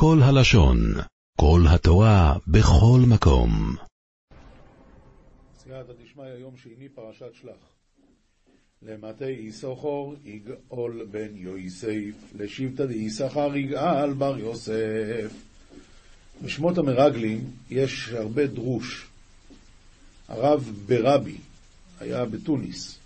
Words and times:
כל 0.00 0.18
הלשון, 0.22 0.78
כל 1.40 1.60
התורה, 1.68 2.36
בכל 2.46 3.00
מקום. 3.08 3.76
סייעתא 5.62 5.92
דשמיא, 6.04 6.24
יום 6.24 6.56
שני, 6.56 6.88
פרשת 6.94 7.34
שלח. 7.40 7.52
למטה 8.82 9.30
יששכר 9.30 10.14
יגאל 10.24 11.04
בן 11.10 11.36
יוסף, 11.36 12.14
לשבטא 12.34 12.86
דיששכר 12.86 13.56
יגאל 13.56 14.12
בר 14.12 14.38
יוסף. 14.38 15.32
בשמות 16.44 16.78
המרגלים 16.78 17.50
יש 17.70 18.08
הרבה 18.08 18.46
דרוש. 18.46 19.06
הרב 20.28 20.72
ברבי 20.86 21.36
היה 22.00 22.24
בתוניס, 22.24 22.98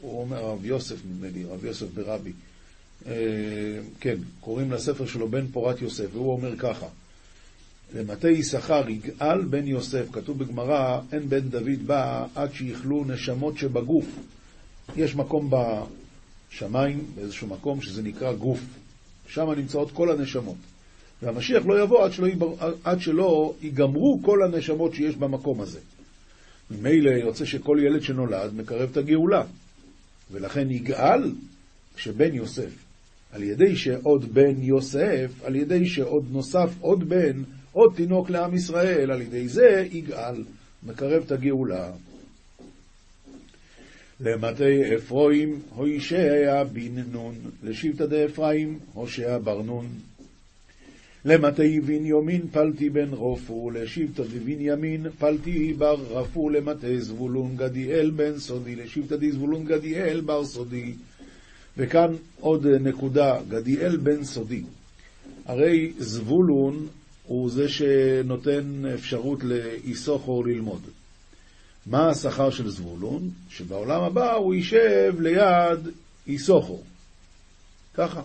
הוא 0.00 0.20
אומר, 0.20 0.36
הרב 0.36 0.64
יוסף 0.64 0.96
נדמה 1.04 1.28
לי, 1.28 1.44
הרב 1.44 1.64
יוסף 1.64 1.86
ברבי. 1.94 2.32
אה, 3.08 3.14
כן, 4.00 4.16
קוראים 4.40 4.72
לספר 4.72 5.06
שלו 5.06 5.28
בן 5.28 5.46
פורת 5.46 5.82
יוסף, 5.82 6.06
והוא 6.12 6.32
אומר 6.32 6.56
ככה: 6.56 6.86
למטה 7.94 8.30
יששכר 8.30 8.88
יגאל 8.88 9.44
בן 9.44 9.66
יוסף, 9.66 10.04
כתוב 10.12 10.38
בגמרא, 10.38 11.00
אין 11.12 11.28
בן 11.28 11.48
דוד 11.48 11.86
בא 11.86 12.26
עד 12.34 12.52
שיכלו 12.54 13.04
נשמות 13.04 13.58
שבגוף. 13.58 14.06
יש 14.96 15.14
מקום 15.14 15.50
בשמיים, 15.50 17.04
באיזשהו 17.14 17.46
מקום, 17.46 17.82
שזה 17.82 18.02
נקרא 18.02 18.32
גוף. 18.32 18.60
שם 19.28 19.50
נמצאות 19.56 19.90
כל 19.90 20.10
הנשמות. 20.10 20.56
והמשיח 21.22 21.66
לא 21.66 21.82
יבוא 21.82 22.04
עד 22.04 22.12
שלא, 22.12 22.56
עד 22.84 23.00
שלא 23.00 23.54
ייגמרו 23.62 24.20
כל 24.24 24.42
הנשמות 24.42 24.94
שיש 24.94 25.16
במקום 25.16 25.60
הזה. 25.60 25.78
ממילא 26.70 27.10
יוצא 27.10 27.44
שכל 27.44 27.78
ילד 27.82 28.02
שנולד 28.02 28.54
מקרב 28.54 28.88
את 28.92 28.96
הגאולה. 28.96 29.42
ולכן 30.30 30.70
יגאל 30.70 31.32
כשבן 31.96 32.34
יוסף. 32.34 32.87
על 33.32 33.42
ידי 33.42 33.76
שעוד 33.76 34.34
בן 34.34 34.62
יוסף, 34.62 35.30
על 35.44 35.56
ידי 35.56 35.86
שעוד 35.86 36.24
נוסף 36.30 36.70
עוד 36.80 37.08
בן, 37.08 37.42
עוד 37.72 37.92
תינוק 37.96 38.30
לעם 38.30 38.54
ישראל, 38.54 39.10
על 39.10 39.22
ידי 39.22 39.48
זה 39.48 39.86
יגאל, 39.92 40.44
מקרב 40.82 41.22
את 41.26 41.32
הגאולה. 41.32 41.90
למטה 44.20 44.64
אפרים, 44.96 45.60
הוישע 45.74 46.64
בן 46.64 46.98
נון, 47.12 47.34
לשבטא 47.62 48.06
דאפרים, 48.06 48.78
הושע 48.92 49.38
בר 49.38 49.62
נון. 49.62 49.86
למטה 51.24 51.62
בנימין 51.86 52.46
פלטי 52.52 52.90
בן 52.90 53.08
רופו, 53.12 53.70
לשבטא 53.70 54.22
דבנימין 54.22 55.06
פלטי 55.18 55.72
בר 55.72 55.96
רפו, 56.10 56.50
למטה 56.50 56.98
זבולון 56.98 57.56
גדיאל 57.56 58.10
בן 58.10 58.38
סודי, 58.38 58.76
לשבטא 58.76 59.16
דזבולון 59.16 59.64
גדיאל 59.64 60.20
בר 60.20 60.44
סודי. 60.44 60.94
וכאן 61.78 62.16
עוד 62.40 62.66
נקודה, 62.66 63.40
גדיאל 63.48 63.96
בן 63.96 64.24
סודי. 64.24 64.62
הרי 65.46 65.92
זבולון 65.98 66.88
הוא 67.26 67.50
זה 67.50 67.68
שנותן 67.68 68.82
אפשרות 68.94 69.44
לאיסוכו 69.44 70.42
ללמוד. 70.42 70.82
מה 71.86 72.10
השכר 72.10 72.50
של 72.50 72.70
זבולון? 72.70 73.30
שבעולם 73.48 74.02
הבא 74.02 74.32
הוא 74.34 74.54
יישב 74.54 75.14
ליד 75.20 75.88
איסוכו. 76.26 76.82
ככה. 77.94 78.22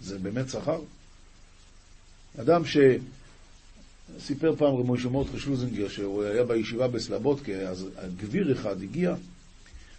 זה 0.00 0.18
באמת 0.18 0.48
שכר. 0.48 0.80
אדם 2.40 2.62
שסיפר 2.64 4.56
פעם 4.56 4.74
רב 4.74 4.90
משה 4.90 5.08
מורדכי 5.08 5.38
שלוזינגר 5.38 5.88
שהוא 5.88 6.24
היה 6.24 6.44
בישיבה 6.44 6.88
בסלבודקה, 6.88 7.52
אז 7.52 7.86
גביר 8.16 8.52
אחד 8.52 8.82
הגיע, 8.82 9.14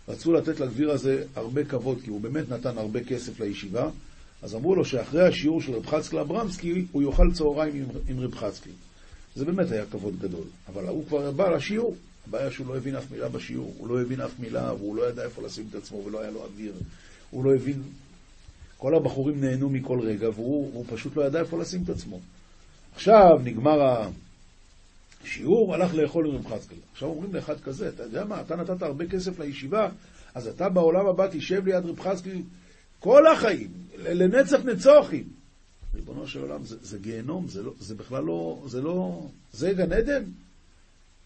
רצו 0.10 0.34
לתת 0.34 0.60
לגביר 0.60 0.92
הזה 0.92 1.24
הרבה 1.36 1.64
כבוד, 1.64 1.98
כי 2.04 2.10
הוא 2.10 2.22
באמת 2.22 2.50
נתן 2.50 2.78
הרבה 2.78 3.04
כסף 3.04 3.40
לישיבה, 3.40 3.90
אז 4.42 4.56
אמרו 4.56 4.76
לו 4.76 4.86
שאחרי 4.86 5.28
השיעור 5.28 5.62
של 5.62 5.74
רב 5.74 5.86
חצקלה 5.86 6.22
אברמסקי, 6.22 6.86
הוא 6.92 7.04
יאכל 7.04 7.32
צהריים 7.34 7.76
עם, 7.76 7.86
עם 8.08 8.20
רב 8.20 8.36
חצקי. 8.36 8.70
זה 9.36 9.46
באמת 9.46 9.72
היה 9.72 9.86
כבוד 9.86 10.20
גדול. 10.20 10.44
אבל 10.68 10.88
הוא 10.88 11.06
כבר 11.08 11.32
בא 11.32 11.50
לשיעור, 11.50 11.96
הבעיה 12.28 12.52
שהוא 12.52 12.68
לא 12.68 12.78
הבין 12.78 12.96
אף 12.96 13.12
מילה 13.12 13.30
בשיעור, 13.30 13.74
הוא 13.78 13.88
לא 13.88 14.02
הבין 14.02 14.22
אף 14.22 14.40
מילה, 14.40 14.74
והוא 14.74 14.96
לא 14.96 15.10
ידע 15.10 15.24
איפה 15.24 15.42
לשים 15.42 15.66
את 15.70 15.76
עצמו, 15.76 16.06
ולא 16.06 16.22
היה 16.22 16.32
לו 16.32 16.44
אוויר. 16.44 16.74
הוא 17.30 17.46
לא 17.46 17.56
הבין... 17.56 17.82
כל 18.78 18.96
הבחורים 18.96 19.42
נהנו 19.42 19.70
מכל 19.70 20.00
רגע, 20.00 20.30
והוא, 20.30 20.86
פשוט 20.90 21.16
לא 21.16 21.24
ידע 21.24 21.40
איפה 21.40 21.60
לשים 21.60 21.84
את 21.84 21.90
עצמו. 21.90 22.20
עכשיו 22.96 23.40
נגמר 23.44 23.82
השיעור, 25.24 25.74
הלך 25.74 25.94
לאכול 25.94 26.28
עם 26.28 26.36
רב 26.36 26.48
חצקל. 26.48 26.76
עכשיו 26.92 27.10
אומרים 27.10 27.36
לאחד 27.36 27.60
כזה, 27.60 27.90
אתה 27.90 28.04
יודע 28.04 28.26
מה, 28.26 28.42
אתה 28.42 28.56
נתת 28.56 28.82
הרבה 28.82 29.08
כסף 29.08 29.40
לישיבה, 29.40 29.90
אז 30.36 30.48
אתה 30.48 30.70
בעולם 30.70 31.06
הבא 31.06 31.28
תשב 31.32 31.66
ליד 31.66 31.86
רב 31.86 32.00
חצקל 32.00 32.38
כל 33.00 33.28
החיים, 33.28 33.72
לנצח 33.98 34.60
נצוחים. 34.66 35.28
ריבונו 35.96 36.28
של 36.28 36.42
עולם, 36.42 36.64
זה, 36.64 36.76
זה 36.82 36.98
גיהנום, 36.98 37.48
זה, 37.48 37.64
לא, 37.64 37.74
זה 37.80 37.96
בכלל 37.96 38.24
לא, 38.24 38.64
זה 38.66 38.82
לא, 38.82 39.28
זה 39.54 39.74
גן 39.74 39.92
עדן? 39.92 40.24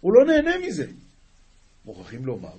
הוא 0.02 0.14
לא 0.14 0.26
נהנה 0.26 0.68
מזה. 0.68 0.86
מוכרחים 1.86 2.26
לומר 2.26 2.56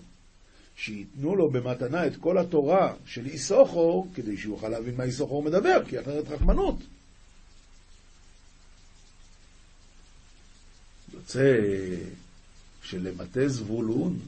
שייתנו 0.76 1.36
לו 1.36 1.50
במתנה 1.50 2.06
את 2.06 2.16
כל 2.16 2.38
התורה 2.38 2.94
של 3.06 3.26
איסוכו, 3.26 4.06
כדי 4.14 4.36
שהוא 4.36 4.54
יוכל 4.54 4.68
להבין 4.68 4.96
מה 4.96 5.04
איסוכו 5.04 5.42
מדבר, 5.42 5.84
כי 5.88 6.00
אחרת 6.00 6.28
רחמנות. 6.28 6.76
יוצא 11.24 11.56
שלמטה 12.82 13.48
זבולון, 13.48 14.18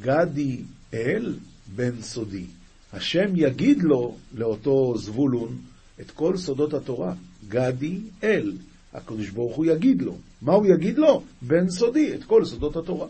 גדי 0.00 0.60
אל 0.94 1.34
בן 1.76 2.02
סודי. 2.02 2.44
השם 2.92 3.28
יגיד 3.34 3.82
לו, 3.82 4.16
לאותו 4.34 4.98
זבולון, 4.98 5.58
את 6.00 6.10
כל 6.10 6.36
סודות 6.36 6.74
התורה. 6.74 7.14
גדי 7.48 7.98
אל. 8.24 8.52
הקדוש 8.92 9.30
ברוך 9.30 9.56
הוא 9.56 9.66
יגיד 9.66 10.02
לו. 10.02 10.18
מה 10.42 10.52
הוא 10.52 10.66
יגיד 10.66 10.98
לו? 10.98 11.22
בן 11.42 11.70
סודי, 11.70 12.14
את 12.14 12.24
כל 12.24 12.44
סודות 12.44 12.76
התורה. 12.76 13.08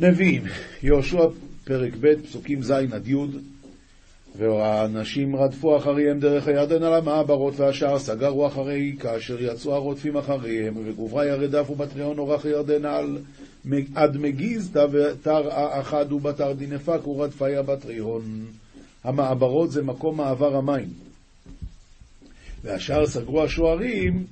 נביאים, 0.00 0.42
יהושע 0.82 1.26
פרק 1.64 1.92
ב', 2.00 2.14
פסוקים 2.26 2.62
ז' 2.62 2.70
עד 2.70 3.08
י', 3.08 3.14
והאנשים 4.38 5.36
רדפו 5.36 5.76
אחריהם 5.76 6.20
דרך 6.20 6.48
הירדן 6.48 6.82
על 6.82 6.94
המעברות, 6.94 7.60
והשאר 7.60 7.98
סגרו 7.98 8.46
אחרי, 8.46 8.96
כאשר 9.00 9.42
יצאו 9.42 9.74
הרודפים 9.74 10.16
אחריהם, 10.16 10.74
וגובריה 10.84 11.34
רדף 11.34 11.70
ובטריון 11.70 12.18
אורך 12.18 12.44
הירדן 12.44 12.84
על 12.84 13.18
עד 13.94 14.16
מגיז 14.16 14.76
תר 15.22 15.48
אחד 15.80 16.12
ובתר 16.12 16.52
דינפק 16.52 17.06
ורדפיה 17.06 17.62
בטריון. 17.62 18.22
המעברות 19.04 19.70
זה 19.70 19.82
מקום 19.82 20.16
מעבר 20.16 20.56
המים. 20.56 20.88
והשאר 22.62 23.06
סגרו 23.06 23.42
השוערים 23.42 24.24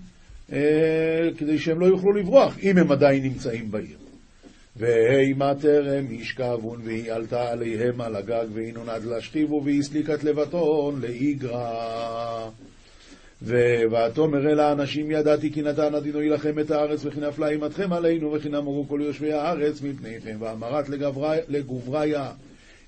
אה, 0.52 1.28
כדי 1.38 1.58
שהם 1.58 1.80
לא 1.80 1.86
יוכלו 1.86 2.12
לברוח, 2.12 2.58
אם 2.62 2.78
הם 2.78 2.92
עדיין 2.92 3.22
נמצאים 3.22 3.70
בעיר. 3.70 4.05
והימה 4.78 5.54
טרם 5.54 6.04
ישכבון, 6.10 6.80
והיא 6.84 7.12
עלתה 7.12 7.50
עליהם 7.50 8.00
על 8.00 8.16
הגג, 8.16 8.46
והיא 8.52 8.74
נונד 8.74 9.04
להשכיבו, 9.04 9.62
והיא 9.64 9.80
הסליקת 9.80 10.24
לבטון 10.24 11.00
לאיגרא. 11.00 12.48
ותאמר 13.42 14.50
אל 14.50 14.60
האנשים 14.60 15.10
ידעתי 15.10 15.52
כי 15.52 15.62
נתן 15.62 15.94
אדינו 15.94 16.22
יילחם 16.22 16.58
את 16.60 16.70
הארץ 16.70 17.04
וכי 17.04 17.20
נפלה 17.20 17.48
אימתכם 17.48 17.92
עלינו 17.92 18.32
וכי 18.32 18.48
נמרו 18.48 18.84
כל 18.88 19.00
יושבי 19.02 19.32
הארץ 19.32 19.82
מפניכם 19.82 20.36
ואמרת 20.40 20.88
לגובריה 21.48 22.30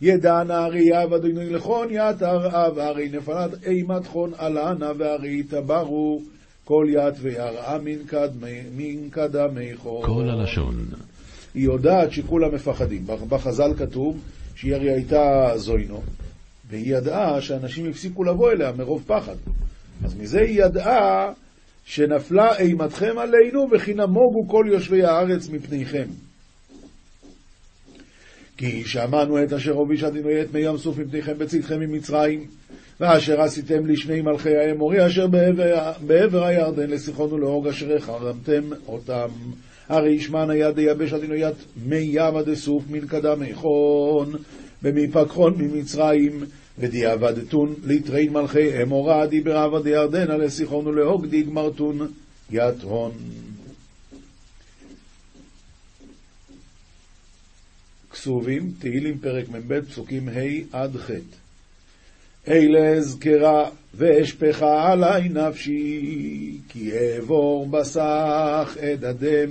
ידע 0.00 0.43
נהריה 0.43 1.06
ואדינו 1.10 1.41
לכון 1.50 1.88
יתר 1.91 2.47
אב 2.47 2.78
הרי 2.78 3.09
נפלת 3.09 3.50
אימת 3.65 4.06
חון 4.06 4.32
עלנה 4.38 4.93
והרי 4.98 5.43
תברו 5.43 6.22
כל 6.65 6.87
ית 6.91 7.15
ויראה 7.21 7.78
מן 8.77 9.09
קדמי 9.10 9.77
חון. 9.77 10.06
כל 10.06 10.28
הלשון. 10.31 10.75
היא 11.58 11.64
יודעת 11.64 12.12
שכולם 12.12 12.54
מפחדים. 12.54 13.06
בחז"ל 13.28 13.74
כתוב 13.78 14.20
שהיא 14.54 14.74
הרי 14.74 14.91
הייתה 14.91 15.52
זוינו, 15.56 16.02
והיא 16.70 16.96
ידעה 16.96 17.41
שאנשים 17.41 17.91
הפסיקו 17.91 18.24
לבוא 18.24 18.50
אליה 18.50 18.72
מרוב 18.72 19.04
פחד. 19.06 19.34
אז 20.04 20.14
מזה 20.14 20.41
היא 20.41 20.64
ידעה 20.64 21.32
שנפלה 21.84 22.59
אימתכם 22.59 23.18
עלינו 23.18 23.66
וכי 23.72 23.94
נמוגו 23.94 24.48
כל 24.48 24.66
יושבי 24.72 25.04
הארץ 25.04 25.48
מפניכם. 25.48 26.04
כי 28.56 28.84
שמענו 28.84 29.42
את 29.44 29.53
אשר 29.53 29.72
הוביש 29.72 30.04
עדינו 30.04 30.28
את 30.42 30.54
מי 30.54 30.60
ים 30.60 30.78
סוף 30.78 30.98
מפניכם 30.98 31.38
בצאתכם 31.38 31.80
ממצרים, 31.80 32.47
ואשר 33.00 33.41
עשיתם 33.41 33.86
לשני 33.86 34.21
מלכי 34.21 34.56
האמורי 34.56 35.06
אשר 35.06 35.27
בעבר, 35.27 35.92
בעבר 36.06 36.44
הירדן 36.44 36.91
לסיחון 36.91 37.33
ולהוג 37.33 37.66
אשר 37.66 37.97
החרמתם 37.97 38.62
אותם. 38.86 39.28
הרי 39.88 40.10
ישמן 40.10 40.50
היד 40.50 40.78
היבש 40.78 41.12
עדינו 41.12 41.34
יד 41.34 41.54
מי 41.86 41.96
ים 41.96 42.36
עד 42.36 42.48
אסוף 42.48 42.84
מלכדם 42.90 43.42
איכון, 43.42 44.32
במפקחון 44.82 45.54
ממצרים, 45.58 46.44
ודיעבדתון 46.78 47.74
ליטרי 47.84 48.28
מלכי 48.28 48.82
אמורה 48.82 49.26
דיבר 49.26 49.56
עבד 49.56 49.86
ירדנה 49.86 50.36
לסיחון 50.36 50.86
ולהוג 50.86 51.26
דיגמרתון 51.26 52.12
יתהון. 52.50 53.12
כסובים, 58.12 58.72
תהילים 58.78 59.18
פרק 59.18 59.48
מ"ב, 59.48 59.80
פסוקים 59.80 60.28
ה' 60.28 60.76
עד 60.76 60.96
ח'. 60.96 61.10
אלה 62.48 62.89
אזכרה 62.89 63.68
ואשפכה 63.95 64.92
עלי 64.92 65.28
נפשי, 65.28 66.59
כי 66.68 66.91
אעבור 66.92 67.66
בסך 67.66 68.77
אדדם, 68.80 69.50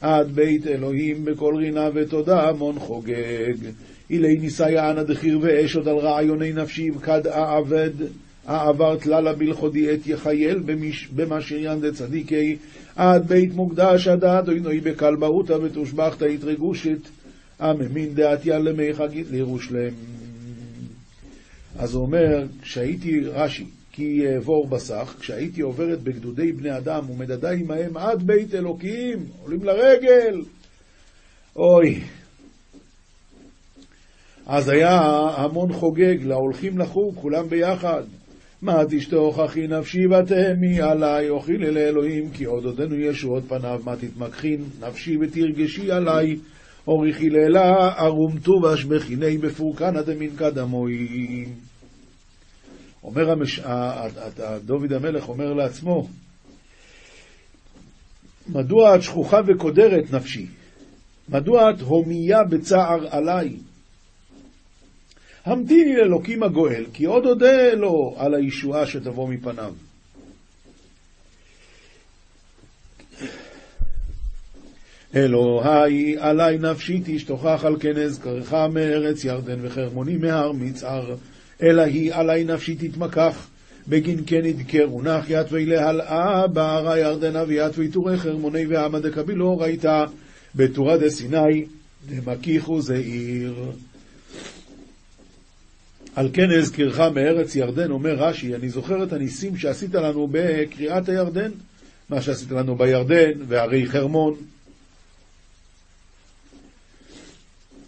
עד 0.00 0.32
בית 0.32 0.66
אלוהים 0.66 1.24
בכל 1.24 1.54
רינה 1.56 1.88
ותודה 1.94 2.48
המון 2.48 2.78
חוגג. 2.78 3.54
אילי 4.10 4.38
ניסיה 4.38 4.90
אנא 4.90 5.02
דחיר 5.02 5.38
ואשוד 5.42 5.88
על 5.88 5.96
רעיוני 5.96 6.52
נפשי 6.52 6.90
וכד 6.90 7.26
אעבד, 7.26 7.90
אעבר 8.48 8.96
תללה 8.96 9.32
בלכודי 9.32 9.94
את 9.94 10.06
יחייל 10.06 10.62
במה 11.16 11.40
שריין 11.40 11.80
דצדיקי, 11.80 12.56
עד 12.96 13.28
בית 13.28 13.54
מוקדש 13.54 14.08
עד 14.08 14.24
אדוני 14.24 14.80
בקלבהותא 14.80 15.52
ותושבחתא 15.52 16.24
התרגושת, 16.24 16.98
עממין 17.60 18.14
דעתיה 18.14 18.58
למי 18.58 18.94
חגית 18.94 19.26
לירושלם. 19.30 20.19
אז 21.80 21.94
הוא 21.94 22.02
אומר, 22.02 22.46
כשהייתי, 22.62 23.20
רש"י, 23.20 23.64
כי 23.92 24.22
אעבור 24.34 24.68
בסך, 24.68 25.14
כשהייתי 25.20 25.60
עוברת 25.60 26.00
בגדודי 26.02 26.52
בני 26.52 26.76
אדם 26.76 27.10
ומדדה 27.10 27.50
עמהם 27.50 27.96
עד 27.96 28.22
בית 28.22 28.54
אלוקים, 28.54 29.18
עולים 29.42 29.64
לרגל. 29.64 30.42
אוי. 31.56 32.00
אז 34.46 34.68
היה 34.68 35.00
המון 35.36 35.72
חוגג, 35.72 36.16
להולכים 36.22 36.78
לחוג, 36.78 37.14
כולם 37.14 37.48
ביחד. 37.48 38.02
מה 38.62 38.82
תשתוך 38.90 39.38
אחי 39.38 39.66
נפשי 39.66 40.06
ותהמי 40.06 40.80
עלי, 40.80 41.28
אוכילי 41.28 41.70
לאלוהים, 41.70 42.30
כי 42.30 42.44
עוד 42.44 42.64
עודנו 42.64 42.94
ישועות 42.94 43.42
פניו, 43.48 43.80
מה 43.84 43.96
תתמקחין 43.96 44.64
נפשי 44.80 45.16
ותרגשי 45.20 45.92
עלי. 45.92 46.36
אוריכי 46.88 47.30
לילה 47.30 47.94
ארום 47.98 48.38
טובש 48.38 48.84
בחיני 48.84 49.38
בפורקנא 49.38 50.02
דמינקא 50.02 50.50
דמוי. 50.50 51.08
אומר 53.04 53.30
המש... 53.30 53.60
דוד 54.64 54.92
המלך 54.92 55.28
אומר 55.28 55.52
לעצמו, 55.52 56.08
מדוע 58.48 58.96
את 58.96 59.02
שכוחה 59.02 59.40
וקודרת 59.46 60.12
נפשי? 60.12 60.46
מדוע 61.28 61.70
את 61.70 61.80
הומייה 61.80 62.44
בצער 62.44 63.06
עליי? 63.10 63.56
המתיני 65.44 65.96
לאלוקים 65.96 66.42
הגואל, 66.42 66.84
כי 66.92 67.04
עוד 67.04 67.26
אודה 67.26 67.74
לו 67.74 68.14
על 68.18 68.34
הישועה 68.34 68.86
שתבוא 68.86 69.28
מפניו. 69.28 69.74
אלוהי 75.14 76.16
עלי 76.18 76.58
נפשי 76.58 77.00
תשתוכח 77.04 77.64
על 77.64 77.76
כן 77.80 77.96
אזכרך 77.96 78.52
מארץ 78.52 79.24
ירדן 79.24 79.58
וחרמוני 79.62 80.16
מהר 80.16 80.52
מצער 80.52 81.14
אלא 81.62 81.82
היא 81.82 82.14
עלי 82.14 82.44
נפשי 82.44 82.74
תתמקח 82.74 83.48
בגין 83.88 84.20
כן 84.26 84.44
ידקרו. 84.44 85.02
נח 85.02 85.24
יתווי 85.28 85.66
להלאה 85.66 86.46
בערה 86.46 86.98
ירדנה 86.98 87.42
ויתווי 87.48 87.88
טורי 87.88 88.16
חרמוני 88.16 88.66
ועמא 88.66 88.98
דקבילו 88.98 89.58
ראיתה 89.58 90.04
בתורה 90.54 90.96
דסיני 90.96 91.64
דמקיחו 92.08 92.80
זעיר 92.80 93.54
על 96.14 96.30
כן 96.32 96.50
אזכרך 96.50 97.00
מארץ 97.00 97.56
ירדן, 97.56 97.90
אומר 97.90 98.14
רש"י, 98.14 98.54
אני 98.54 98.68
זוכר 98.68 99.04
את 99.04 99.12
הניסים 99.12 99.56
שעשית 99.56 99.94
לנו 99.94 100.28
בקריאת 100.30 101.08
הירדן, 101.08 101.50
מה 102.08 102.22
שעשית 102.22 102.50
לנו 102.50 102.76
בירדן, 102.76 103.32
והרי 103.48 103.86
חרמון, 103.86 104.34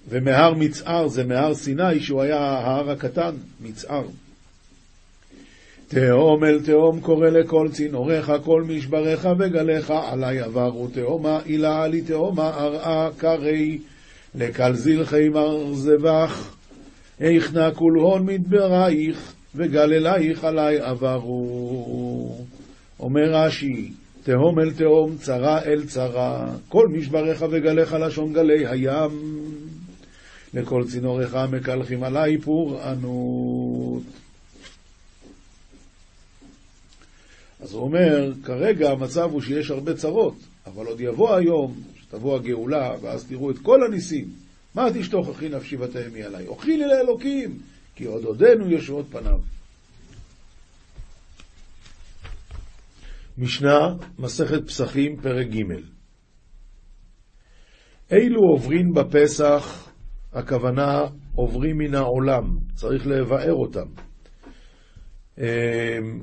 ומהר 0.09 0.55
מצער 0.55 1.09
זה 1.09 1.25
מהר 1.25 1.55
סיני, 1.55 2.01
שהוא 2.01 2.23
היה 2.23 2.39
ההר 2.39 2.91
הקטן, 2.91 3.35
מצער. 3.61 4.05
תהום 5.89 6.45
אל 6.45 6.61
תהום 6.65 7.01
קורא 7.01 7.29
לכל 7.29 7.69
צינוריך, 7.73 8.33
כל 8.45 8.63
משבריך 8.63 9.29
וגליך, 9.39 9.91
עלי 9.91 10.41
עברו 10.41 10.89
תהומה, 10.89 11.41
עילה 11.45 11.83
עלי 11.83 12.03
תהומה, 12.03 12.49
ארעה 12.49 13.09
קרי, 13.17 13.79
לקל 14.35 14.73
זלחי 14.75 15.29
מרזבך, 15.29 16.55
איך 17.21 17.55
נא 17.55 17.71
כול 17.75 17.99
הון 17.99 18.27
מדברייך, 18.27 19.33
וגל 19.55 19.93
אלייך 19.93 20.45
עלי 20.45 20.81
עברו. 20.81 22.37
אומר 23.01 23.31
רש"י, 23.33 23.93
תהום 24.23 24.61
אל 24.61 24.71
תהום, 24.71 25.17
צרה 25.17 25.63
אל 25.63 25.85
צרה, 25.85 26.47
כל 26.69 26.89
משבריך 26.89 27.45
וגליך 27.51 27.97
לשון 28.01 28.33
גלי 28.33 28.67
הים. 28.67 29.42
לכל 30.55 30.85
צינוריך 30.89 31.37
מקלחים 31.53 32.03
עלי 32.05 32.39
פורענות. 32.39 34.03
אז 37.61 37.73
הוא 37.73 37.83
אומר, 37.83 38.33
כרגע 38.45 38.91
המצב 38.91 39.31
הוא 39.33 39.41
שיש 39.41 39.71
הרבה 39.71 39.95
צרות, 39.95 40.35
אבל 40.67 40.87
עוד 40.87 41.01
יבוא 41.01 41.35
היום, 41.35 41.75
שתבוא 41.97 42.37
הגאולה, 42.37 42.91
ואז 43.03 43.27
תראו 43.27 43.51
את 43.51 43.59
כל 43.59 43.79
הניסים. 43.87 44.29
מה 44.75 44.89
תשתוך 44.95 45.29
אחי 45.29 45.49
נפשי 45.49 45.77
ותהמי 45.77 46.23
עלי? 46.23 46.47
אוכילי 46.47 46.85
לאלוקים, 46.87 47.59
כי 47.95 48.05
עוד 48.05 48.25
עודנו 48.25 48.73
ישועות 48.73 49.07
פניו. 49.11 49.39
משנה, 53.39 53.95
מסכת 54.19 54.67
פסחים, 54.67 55.17
פרק 55.17 55.47
ג' 55.47 55.63
אילו 58.13 58.41
עוברים 58.41 58.93
בפסח 58.95 59.82
הכוונה 60.33 61.05
עוברים 61.35 61.79
מן 61.79 61.95
העולם, 61.95 62.59
צריך 62.75 63.07
לבאר 63.07 63.55
אותם. 63.55 63.87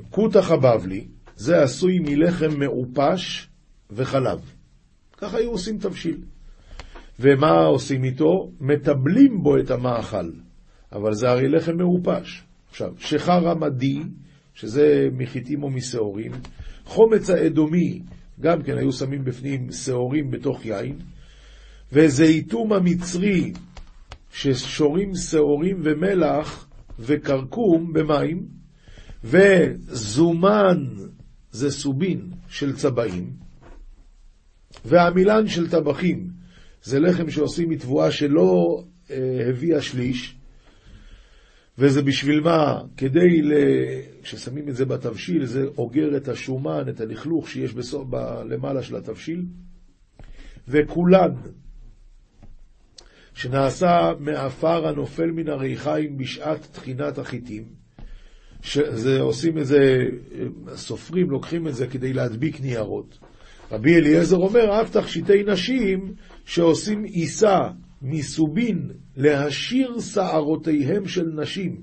כותח 0.09 0.51
אמ, 0.51 0.53
הבבלי, 0.53 1.07
זה 1.35 1.63
עשוי 1.63 1.99
מלחם 1.99 2.59
מעופש 2.59 3.47
וחלב. 3.91 4.39
ככה 5.17 5.37
היו 5.37 5.51
עושים 5.51 5.77
תבשיל. 5.77 6.17
ומה 7.19 7.65
עושים 7.65 8.03
איתו? 8.03 8.51
מטבלים 8.59 9.43
בו 9.43 9.57
את 9.57 9.71
המאכל, 9.71 10.31
אבל 10.91 11.13
זה 11.13 11.29
הרי 11.29 11.49
לחם 11.49 11.77
מעופש. 11.77 12.43
עכשיו, 12.69 12.93
שחר 12.97 13.49
המדי, 13.49 13.99
שזה 14.53 15.07
מחיטים 15.11 15.63
או 15.63 15.69
משעורים, 15.69 16.31
חומץ 16.85 17.29
האדומי, 17.29 18.01
גם 18.39 18.61
כן 18.63 18.77
היו 18.77 18.91
שמים 18.91 19.23
בפנים 19.23 19.71
שעורים 19.71 20.31
בתוך 20.31 20.65
יין, 20.65 20.95
וזיתום 21.93 22.73
המצרי, 22.73 23.53
ששורים 24.33 25.15
שעורים 25.15 25.79
ומלח 25.83 26.67
וכרכום 26.99 27.93
במים, 27.93 28.47
וזומן 29.23 30.85
זה 31.51 31.71
סובין 31.71 32.31
של 32.47 32.75
צבעים, 32.75 33.33
והמילן 34.85 35.47
של 35.47 35.69
טבחים 35.69 36.29
זה 36.83 36.99
לחם 36.99 37.29
שעושים 37.29 37.69
מתבואה 37.69 38.11
שלא 38.11 38.83
אה, 39.11 39.49
הביאה 39.49 39.81
שליש, 39.81 40.35
וזה 41.77 42.01
בשביל 42.01 42.39
מה? 42.39 42.81
כדי, 42.97 43.41
ל... 43.41 43.53
כששמים 44.21 44.69
את 44.69 44.75
זה 44.75 44.85
בתבשיל, 44.85 45.45
זה 45.45 45.65
אוגר 45.77 46.17
את 46.17 46.27
השומן, 46.27 46.89
את 46.89 47.01
הלכלוך 47.01 47.49
שיש 47.49 47.73
בסוף, 47.73 48.07
ב... 48.09 48.15
למעלה 48.49 48.83
של 48.83 48.95
התבשיל, 48.95 49.45
וכולן 50.67 51.31
שנעשה 53.39 54.11
מעפר 54.19 54.87
הנופל 54.87 55.31
מן 55.31 55.49
הריחיים 55.49 56.17
בשעת 56.17 56.67
תחינת 56.71 57.17
החיטים, 57.17 57.63
שזה, 58.61 59.21
עושים 59.21 59.57
את 59.57 59.65
זה, 59.65 59.95
סופרים, 60.75 61.29
לוקחים 61.29 61.67
את 61.67 61.75
זה 61.75 61.87
כדי 61.87 62.13
להדביק 62.13 62.61
ניירות. 62.61 63.17
רבי 63.71 63.95
אליעזר 63.95 64.37
אומר, 64.37 64.81
אף 64.81 64.97
תכשיטי 64.97 65.43
נשים 65.43 66.13
שעושים 66.45 67.03
עיסה 67.03 67.59
מסובין 68.01 68.91
להשיר 69.17 69.99
שערותיהם 69.99 71.07
של 71.07 71.25
נשים. 71.35 71.81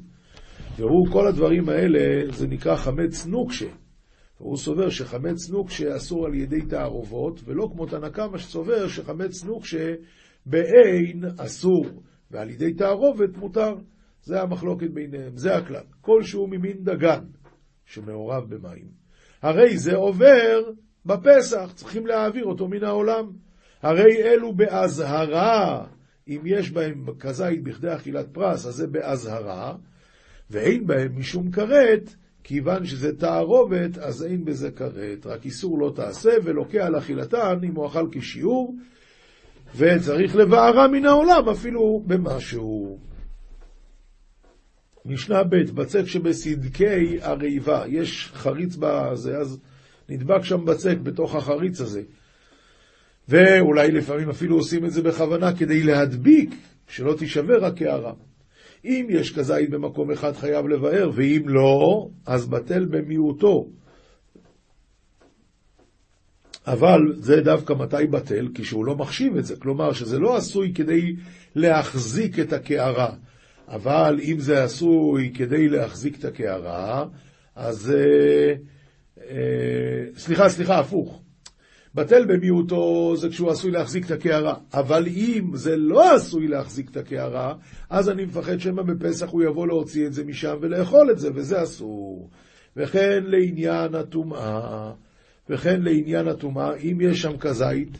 והוא, 0.79 1.07
כל 1.13 1.27
הדברים 1.27 1.69
האלה, 1.69 2.33
זה 2.33 2.47
נקרא 2.47 2.77
חמץ 2.77 3.27
נוקשה. 3.27 3.69
והוא 4.41 4.57
סובר 4.57 4.89
שחמץ 4.89 5.51
נוקשה 5.51 5.97
אסור 5.97 6.27
על 6.27 6.35
ידי 6.35 6.61
תערובות, 6.69 7.41
ולא 7.45 7.69
כמו 7.73 7.87
תנא 7.87 8.09
קמא 8.09 8.39
שסובר 8.39 8.89
שחמץ 8.89 9.45
נוקשה 9.45 9.95
בעין 10.47 11.25
אסור, 11.39 11.87
ועל 12.31 12.51
ידי 12.51 12.73
תערובת 12.75 13.37
מותר. 13.37 13.75
זה 14.23 14.43
המחלוקת 14.43 14.91
ביניהם, 14.91 15.37
זה 15.37 15.57
הכלל. 15.57 15.85
כלשהו 16.01 16.47
ממין 16.47 16.85
דגן 16.85 17.25
שמעורב 17.85 18.55
במים. 18.55 18.87
הרי 19.43 19.79
זה 19.79 19.97
עובר 19.97 20.63
בפסח, 21.07 21.73
צריכים 21.75 22.07
להעביר 22.07 22.45
אותו 22.45 22.69
מן 22.69 22.85
העולם. 22.85 23.31
הרי 23.83 24.23
אלו 24.23 24.55
באזהרה, 24.55 25.87
אם 26.29 26.41
יש 26.45 26.71
בהם 26.71 27.07
כזית 27.19 27.63
בכדי 27.63 27.95
אכילת 27.95 28.27
פרס, 28.33 28.67
אז 28.67 28.75
זה 28.75 28.87
באזהרה, 28.87 29.77
ואין 30.51 30.87
בהם 30.87 31.19
משום 31.19 31.51
כרת, 31.51 32.15
כיוון 32.45 32.85
שזה 32.85 33.17
תערובת, 33.17 33.99
אז 33.99 34.25
אין 34.25 34.45
בזה 34.45 34.71
כרת. 34.71 35.27
רק 35.27 35.45
איסור 35.45 35.79
לא 35.79 35.93
תעשה, 35.95 36.31
ולוקח 36.45 36.81
על 36.81 36.99
אכילתן 36.99 37.59
אם 37.65 37.75
הוא 37.75 37.87
אכל 37.87 38.09
כשיעור, 38.13 38.75
וצריך 39.75 40.37
לבערה 40.37 40.89
מן 40.89 41.07
העולם 41.07 41.49
אפילו 41.49 42.03
במשהו. 42.07 42.99
משנה 45.05 45.43
ב', 45.43 45.57
בצק 45.75 46.05
שבסדקי 46.07 47.19
הריבה, 47.21 47.83
יש 47.89 48.31
חריץ 48.35 48.77
בזה, 48.77 49.39
אז 49.39 49.59
נדבק 50.09 50.45
שם 50.45 50.65
בצק 50.65 50.97
בתוך 51.03 51.35
החריץ 51.35 51.81
הזה. 51.81 52.03
ואולי 53.29 53.91
לפעמים 53.91 54.31
אפילו 54.31 54.57
עושים 54.57 54.85
את 54.85 54.93
זה 54.93 55.03
בכוונה 55.03 55.57
כדי 55.57 55.83
להדביק, 55.83 56.51
שלא 56.89 57.15
תישבר 57.19 57.65
הקערה. 57.65 58.13
אם 58.85 59.07
יש 59.11 59.39
כזית 59.39 59.71
במקום 59.71 60.11
אחד 60.11 60.33
חייב 60.33 60.67
לבאר, 60.67 61.11
ואם 61.15 61.43
לא, 61.47 62.09
אז 62.27 62.49
בטל 62.49 62.85
במיעוטו. 62.85 63.69
אבל 66.67 67.01
זה 67.17 67.41
דווקא 67.41 67.73
מתי 67.73 68.07
בטל? 68.11 68.49
כשהוא 68.55 68.85
לא 68.85 68.97
מחשיב 68.97 69.37
את 69.37 69.45
זה. 69.45 69.57
כלומר, 69.57 69.93
שזה 69.93 70.19
לא 70.19 70.37
עשוי 70.37 70.73
כדי 70.75 71.17
להחזיק 71.55 72.39
את 72.39 72.53
הקערה. 72.53 73.11
אבל 73.69 74.21
אם 74.23 74.39
זה 74.39 74.65
עשוי 74.65 75.33
כדי 75.35 75.69
להחזיק 75.69 76.19
את 76.19 76.25
הקערה, 76.25 77.05
אז... 77.57 77.95
אה, 77.97 78.55
אה, 79.31 80.05
סליחה, 80.17 80.49
סליחה, 80.49 80.79
הפוך. 80.79 81.23
בטל 81.95 82.25
במיעוטו 82.25 83.15
זה 83.17 83.29
כשהוא 83.29 83.51
עשוי 83.51 83.71
להחזיק 83.71 84.07
את 84.07 84.11
הקערה. 84.11 84.55
אבל 84.75 85.07
אם 85.07 85.51
זה 85.55 85.77
לא 85.77 86.15
עשוי 86.15 86.49
להחזיק 86.49 86.91
את 86.91 86.97
הקערה, 86.97 87.55
אז 87.91 88.11
אני 88.11 88.25
מפחד 88.25 88.61
שמא 88.61 88.83
בפסח 88.83 89.29
הוא 89.29 89.43
יבוא 89.43 89.67
להוציא 89.67 90.07
את 90.07 90.13
זה 90.13 90.25
משם 90.25 90.57
ולאכול 90.61 91.11
את 91.11 91.19
זה, 91.19 91.31
וזה 91.35 91.63
אסור. 91.63 92.31
וכן 92.77 93.25
לעניין 93.27 93.95
הטומאה, 93.95 94.93
וכן 95.51 95.83
לעניין 95.83 96.29
הטומאה, 96.29 96.77
אם 96.77 96.99
יש 97.01 97.23
שם 97.23 97.37
כזית, 97.37 97.99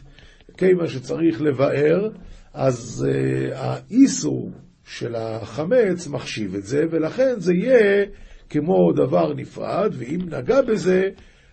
כיוון 0.57 0.87
שצריך 0.87 1.41
לבאר, 1.41 2.09
אז 2.53 3.07
uh, 3.09 3.55
האיסור 3.55 4.51
של 4.85 5.15
החמץ 5.15 6.07
מחשיב 6.07 6.55
את 6.55 6.63
זה, 6.63 6.83
ולכן 6.91 7.39
זה 7.39 7.53
יהיה 7.53 8.05
כמו 8.49 8.91
דבר 8.95 9.33
נפרד, 9.33 9.93
ואם 9.97 10.19
נגע 10.29 10.61
בזה, 10.61 11.09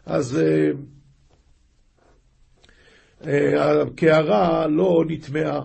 אז 0.06 0.38
uh, 0.40 0.76
הקערה 3.58 4.66
לא 4.66 5.04
נטמעה, 5.08 5.60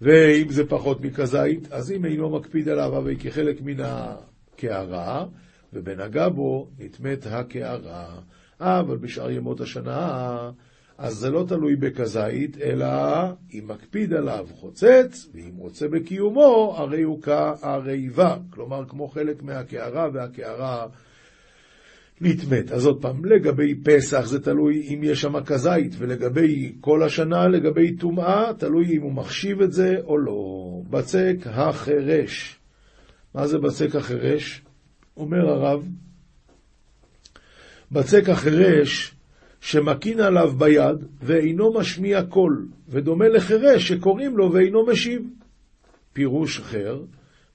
ואם 0.00 0.48
זה 0.48 0.64
פחות 0.68 1.00
מכזית, 1.00 1.72
אז 1.72 1.92
אם 1.92 2.04
אינו 2.04 2.30
מקפיד 2.30 2.68
עליו, 2.68 2.96
אבל 2.98 3.14
כחלק 3.18 3.60
מן 3.62 3.80
הקערה, 3.80 5.26
ובנגע 5.72 6.28
בו 6.28 6.68
נטמאת 6.78 7.26
הקערה. 7.26 8.20
אבל 8.60 8.96
בשאר 8.96 9.30
ימות 9.30 9.60
השנה, 9.60 10.50
אז 10.98 11.14
זה 11.14 11.30
לא 11.30 11.44
תלוי 11.48 11.76
בכזית, 11.76 12.58
אלא 12.60 12.86
אם 13.54 13.64
מקפיד 13.66 14.14
עליו 14.14 14.46
חוצץ, 14.54 15.28
ואם 15.34 15.56
רוצה 15.56 15.88
בקיומו, 15.88 16.74
הרי 16.78 17.02
הוא 17.02 17.22
כערעיבה, 17.22 18.36
כלומר 18.50 18.84
כמו 18.88 19.08
חלק 19.08 19.42
מהקערה, 19.42 20.08
והקערה 20.12 20.86
נטמאת. 22.20 22.72
אז 22.72 22.86
עוד 22.86 23.02
פעם, 23.02 23.24
לגבי 23.24 23.74
פסח 23.74 24.26
זה 24.26 24.40
תלוי 24.40 24.94
אם 24.94 25.00
יש 25.02 25.20
שם 25.20 25.40
כזית, 25.40 25.94
ולגבי 25.98 26.72
כל 26.80 27.02
השנה, 27.02 27.48
לגבי 27.48 27.96
טומאה, 27.96 28.54
תלוי 28.58 28.96
אם 28.96 29.02
הוא 29.02 29.12
מחשיב 29.12 29.62
את 29.62 29.72
זה 29.72 29.96
או 30.04 30.18
לא. 30.18 30.64
בצק 30.90 31.36
החרש. 31.46 32.58
מה 33.34 33.46
זה 33.46 33.58
בצק 33.58 33.96
החרש? 33.96 34.62
אומר 35.16 35.48
הרב, 35.48 35.88
בצק 37.92 38.28
החרש 38.28 39.14
שמקין 39.60 40.20
עליו 40.20 40.52
ביד 40.58 41.04
ואינו 41.22 41.72
משמיע 41.74 42.22
קול, 42.22 42.66
ודומה 42.88 43.28
לחרש 43.28 43.88
שקוראים 43.88 44.36
לו 44.36 44.52
ואינו 44.52 44.86
משיב. 44.86 45.22
פירוש 46.12 46.58
אחר, 46.58 47.00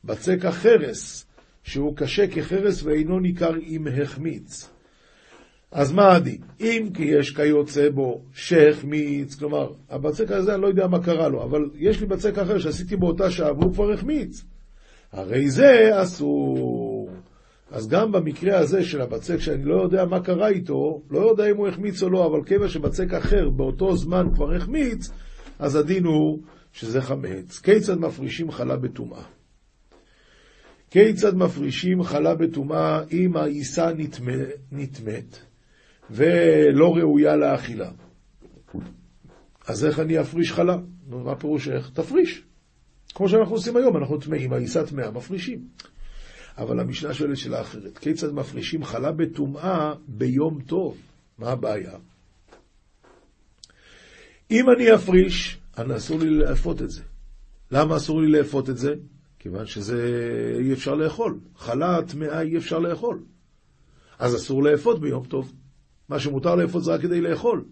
בצק 0.04 0.46
החרס, 0.46 1.26
שהוא 1.64 1.96
קשה 1.96 2.28
כחרס 2.28 2.84
ואינו 2.84 3.20
ניכר 3.20 3.56
אם 3.68 3.88
החמיץ. 3.88 4.70
אז 5.72 5.92
מה 5.92 6.16
הדין? 6.16 6.38
אם 6.62 6.90
כי 6.94 7.04
יש 7.04 7.36
כיוצא 7.36 7.90
בו 7.90 8.22
שהחמיץ, 8.34 9.36
כלומר, 9.36 9.72
הבצק 9.90 10.32
הזה 10.32 10.54
אני 10.54 10.62
לא 10.62 10.68
יודע 10.68 10.88
מה 10.88 11.04
קרה 11.04 11.28
לו, 11.28 11.44
אבל 11.44 11.70
יש 11.76 12.00
לי 12.02 12.06
בצק 12.06 12.38
אחר 12.38 12.60
שעשיתי 12.60 12.96
באותה 12.96 13.32
שעה 13.32 13.54
והוא 13.54 13.74
כבר 13.74 13.92
החמיץ. 13.92 14.44
הרי 15.12 15.50
זה 15.50 16.02
אסור. 16.02 16.93
אז 17.74 17.88
גם 17.88 18.12
במקרה 18.12 18.60
הזה 18.60 18.84
של 18.84 19.02
הבצק, 19.02 19.38
שאני 19.38 19.64
לא 19.64 19.82
יודע 19.84 20.06
מה 20.06 20.24
קרה 20.24 20.48
איתו, 20.48 21.02
לא 21.10 21.30
יודע 21.30 21.52
אם 21.52 21.58
הוא 21.58 21.68
החמיץ 21.68 22.04
או 22.04 22.10
לא, 22.10 22.26
אבל 22.26 22.44
כיוון 22.44 22.70
שבצק 22.70 23.14
אחר 23.14 23.50
באותו 23.50 23.96
זמן 23.96 24.26
כבר 24.36 24.56
החמיץ, 24.56 25.10
אז 25.60 25.76
הדין 25.76 26.06
הוא 26.06 26.40
שזה 26.72 27.02
חמץ. 27.02 27.60
כיצד 27.60 28.00
מפרישים 28.00 28.52
חלה 28.52 28.78
בטומאה? 28.78 29.24
כיצד 30.90 31.36
מפרישים 31.36 32.04
חלה 32.04 32.36
בטומאה 32.36 33.02
אם 33.12 33.38
העיסה 33.38 33.90
נטמאת 34.72 35.38
ולא 36.12 36.96
ראויה 36.96 37.36
לאכילה? 37.36 37.92
אז 39.68 39.86
איך 39.86 40.00
אני 40.00 40.22
אפריש 40.22 40.52
חלה? 40.52 40.78
מה 41.08 41.36
פירוש 41.36 41.68
איך? 41.68 41.90
תפריש. 41.94 42.44
כמו 43.16 43.30
שאנחנו 43.30 43.56
עושים 43.56 43.78
היום, 43.78 43.98
אנחנו 43.98 44.18
טמאים, 44.18 44.54
העיסה 44.54 44.86
טמאה, 44.86 45.12
מפרישים. 45.12 45.68
אבל 46.58 46.80
המשנה 46.80 47.14
שואלת 47.14 47.38
שאלה 47.38 47.62
אחרת. 47.62 47.98
כיצד 47.98 48.34
מפרישים 48.34 48.84
חלה 48.84 49.12
בטומאה 49.12 49.94
ביום 50.08 50.62
טוב? 50.62 50.98
מה 51.38 51.50
הבעיה? 51.50 51.98
אם 54.52 54.70
אני 54.70 54.96
אפריש, 54.96 55.58
אני 55.78 55.96
אסור 55.96 56.20
לי 56.20 56.30
לאפות 56.30 56.82
את 56.82 56.90
זה. 56.90 57.02
למה 57.72 57.98
אסור 57.98 58.22
לי 58.22 58.28
לאפות 58.28 58.70
את 58.70 58.78
זה? 58.78 58.94
כיוון 59.40 59.66
שזה 59.66 60.10
אי 60.60 60.74
אפשר 60.74 60.96
לאכול. 60.96 61.40
חלה 61.56 62.00
טמאה 62.08 62.42
אי 62.42 62.58
אפשר 62.58 62.80
לאכול. 62.80 63.24
אז 64.20 64.36
אסור 64.36 64.64
לאפות 64.64 65.02
ביום 65.02 65.26
טוב. 65.26 65.54
מה 66.10 66.20
שמותר 66.20 66.56
לאפות 66.56 66.84
זה 66.84 66.94
רק 66.94 67.02
כדי 67.02 67.22
לאכול. 67.22 67.66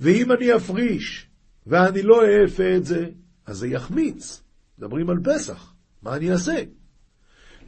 ואם 0.00 0.32
אני 0.32 0.56
אפריש 0.56 1.26
ואני 1.66 2.02
לא 2.02 2.22
אאפה 2.24 2.76
את 2.76 2.84
זה, 2.84 3.08
אז 3.46 3.56
זה 3.56 3.68
יחמיץ. 3.68 4.42
מדברים 4.78 5.10
על 5.10 5.16
פסח. 5.24 5.74
מה 6.02 6.16
אני 6.16 6.32
אעשה? 6.32 6.62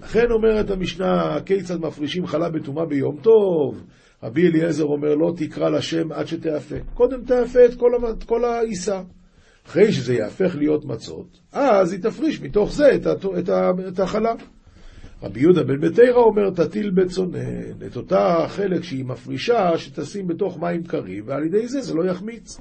לכן 0.02 0.30
אומרת 0.30 0.70
המשנה, 0.70 1.36
כיצד 1.46 1.80
מפרישים 1.80 2.26
חלה 2.26 2.50
בטומאה 2.50 2.86
ביום 2.86 3.16
טוב? 3.22 3.84
רבי 4.22 4.46
אליעזר 4.48 4.84
אומר, 4.84 5.14
לא 5.14 5.32
תקרא 5.36 5.70
לשם 5.70 6.12
עד 6.12 6.26
שתאפה. 6.26 6.74
קודם 6.94 7.24
תאפה 7.24 7.64
את 7.64 8.24
כל, 8.26 8.44
העיסה. 8.44 9.02
אחרי 9.66 9.92
שזה 9.92 10.14
יהפך 10.14 10.56
להיות 10.58 10.84
מצות, 10.84 11.40
אז 11.52 11.92
היא 11.92 12.02
תפריש 12.02 12.40
מתוך 12.40 12.72
זה 12.72 12.94
את, 12.94 13.06
את, 13.06 13.24
את, 13.38 13.48
את 13.88 14.00
החלה. 14.00 14.32
רבי 15.22 15.40
יהודה 15.40 15.62
בן 15.62 15.80
ביתירא 15.80 16.18
אומר, 16.18 16.50
תטיל 16.50 16.90
בצונן, 16.90 17.86
את 17.86 17.96
אותה 17.96 18.44
חלק 18.48 18.82
שהיא 18.82 19.04
מפרישה, 19.04 19.78
שתשים 19.78 20.26
בתוך 20.26 20.58
מים 20.58 20.84
קרים, 20.84 21.24
ועל 21.26 21.44
ידי 21.44 21.68
זה 21.68 21.80
זה 21.80 21.94
לא 21.94 22.10
יחמיץ. 22.10 22.60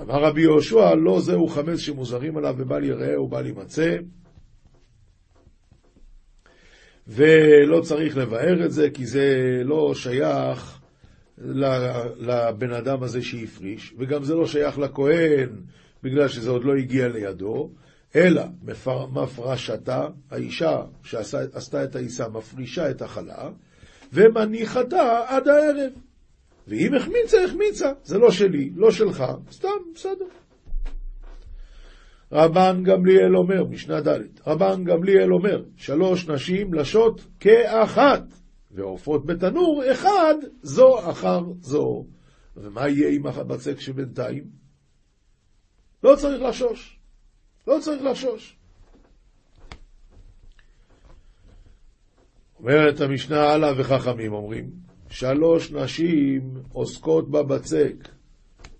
אמר 0.00 0.24
רבי 0.24 0.42
יהושע, 0.42 0.94
לא 0.94 1.20
זהו 1.20 1.48
חמץ 1.48 1.78
שמוזרים 1.78 2.36
עליו 2.36 2.54
ובל 2.58 2.84
יראה 2.84 3.22
ובל 3.22 3.46
יימצא. 3.46 3.96
ולא 7.08 7.80
צריך 7.80 8.16
לבאר 8.16 8.64
את 8.64 8.72
זה, 8.72 8.90
כי 8.90 9.06
זה 9.06 9.26
לא 9.64 9.94
שייך 9.94 10.78
לבן 12.18 12.72
אדם 12.72 13.02
הזה 13.02 13.22
שהפריש, 13.22 13.94
וגם 13.98 14.24
זה 14.24 14.34
לא 14.34 14.46
שייך 14.46 14.78
לכהן, 14.78 15.48
בגלל 16.02 16.28
שזה 16.28 16.50
עוד 16.50 16.64
לא 16.64 16.76
הגיע 16.76 17.08
לידו, 17.08 17.70
אלא 18.16 18.42
מפרשתה, 19.12 20.08
האישה 20.30 20.82
שעשתה 21.02 21.84
את 21.84 21.96
העיסה 21.96 22.28
מפרישה 22.28 22.90
את 22.90 23.02
החלה, 23.02 23.50
ומניחתה 24.12 25.20
עד 25.26 25.48
הערב. 25.48 25.92
ואם 26.68 26.94
החמיצה, 26.94 27.44
החמיצה. 27.44 27.92
זה 28.04 28.18
לא 28.18 28.30
שלי, 28.30 28.70
לא 28.76 28.90
שלך, 28.90 29.24
סתם, 29.50 29.68
בסדר. 29.94 30.24
רבן 32.32 32.82
גמליאל 32.82 33.36
אומר, 33.36 33.64
משנה 33.64 34.00
ד', 34.00 34.20
רבן 34.46 34.84
גמליאל 34.84 35.32
אומר, 35.32 35.62
שלוש 35.76 36.28
נשים 36.28 36.74
לשות 36.74 37.26
כאחת, 37.40 38.22
ועופות 38.70 39.26
בתנור 39.26 39.82
אחד, 39.92 40.34
זו 40.62 41.10
אחר 41.10 41.40
זו. 41.60 42.06
ומה 42.56 42.88
יהיה 42.88 43.10
עם 43.14 43.26
הבצק 43.26 43.80
שבינתיים? 43.80 44.44
לא 46.04 46.16
צריך 46.16 46.42
לחשוש. 46.42 46.98
לא 47.66 47.78
צריך 47.80 48.02
לחשוש. 48.02 48.56
אומרת 52.58 53.00
המשנה 53.00 53.40
הלאה 53.40 53.72
וחכמים 53.76 54.32
אומרים, 54.32 54.70
שלוש 55.10 55.72
נשים 55.72 56.54
עוסקות 56.72 57.30
בבצק, 57.30 57.94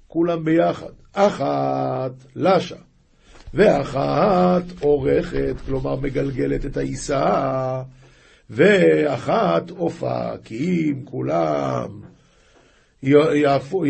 כולם 0.07 0.45
ביחד. 0.45 0.93
אחת 1.13 2.13
לשה, 2.37 2.77
ואחת 3.55 4.65
עורכת, 4.81 5.55
כלומר 5.67 5.97
מגלגלת 5.97 6.67
את 6.67 6.77
העיסה, 6.77 7.83
ואחת 8.51 9.71
אם 10.51 11.01
כולם 11.05 12.01
יעפו, 13.03 13.85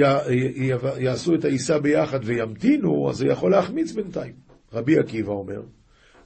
יעשו 0.98 1.34
את 1.34 1.44
העיסה 1.44 1.78
ביחד 1.78 2.20
וימתינו, 2.22 3.10
אז 3.10 3.16
זה 3.16 3.26
יכול 3.26 3.50
להחמיץ 3.50 3.92
בינתיים. 3.92 4.32
רבי 4.72 4.98
עקיבא 4.98 5.32
אומר, 5.32 5.62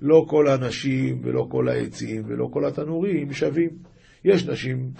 לא 0.01 0.25
כל 0.29 0.49
הנשים 0.49 1.21
ולא 1.25 1.47
כל 1.51 1.69
העצים 1.69 2.23
ולא 2.27 2.49
כל 2.53 2.65
התנורים 2.65 3.33
שווים. 3.33 3.71
יש 4.25 4.47
נשים 4.47 4.91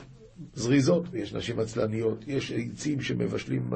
זריזות 0.55 1.05
ויש 1.11 1.35
נשים 1.35 1.59
עצלניות, 1.59 2.25
יש 2.27 2.53
עצים 2.53 3.01
שמבשלים, 3.01 3.71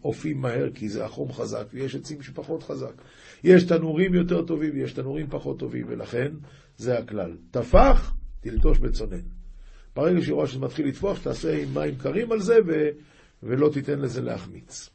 עופים 0.00 0.40
מהר 0.40 0.70
כי 0.74 0.88
זה 0.88 1.04
החום 1.04 1.32
חזק, 1.32 1.64
ויש 1.72 1.94
עצים 1.94 2.22
שפחות 2.22 2.62
חזק. 2.62 3.02
יש 3.44 3.64
תנורים 3.64 4.14
יותר 4.14 4.42
טובים 4.42 4.70
ויש 4.74 4.92
תנורים 4.92 5.26
פחות 5.30 5.58
טובים, 5.58 5.86
ולכן 5.88 6.32
זה 6.76 6.98
הכלל. 6.98 7.36
טפח, 7.50 8.14
תלטוש 8.40 8.78
בצונן. 8.78 9.22
ברגע 9.96 10.22
שהיא 10.22 10.34
רואה 10.34 10.46
שזה 10.46 10.60
מתחיל 10.60 10.88
לטפוח, 10.88 11.18
תעשה 11.22 11.62
עם 11.62 11.74
מים 11.74 11.94
קרים 11.96 12.32
על 12.32 12.40
זה 12.40 12.56
ו... 12.66 12.88
ולא 13.42 13.70
תיתן 13.72 13.98
לזה 13.98 14.22
להחמיץ. 14.22 14.90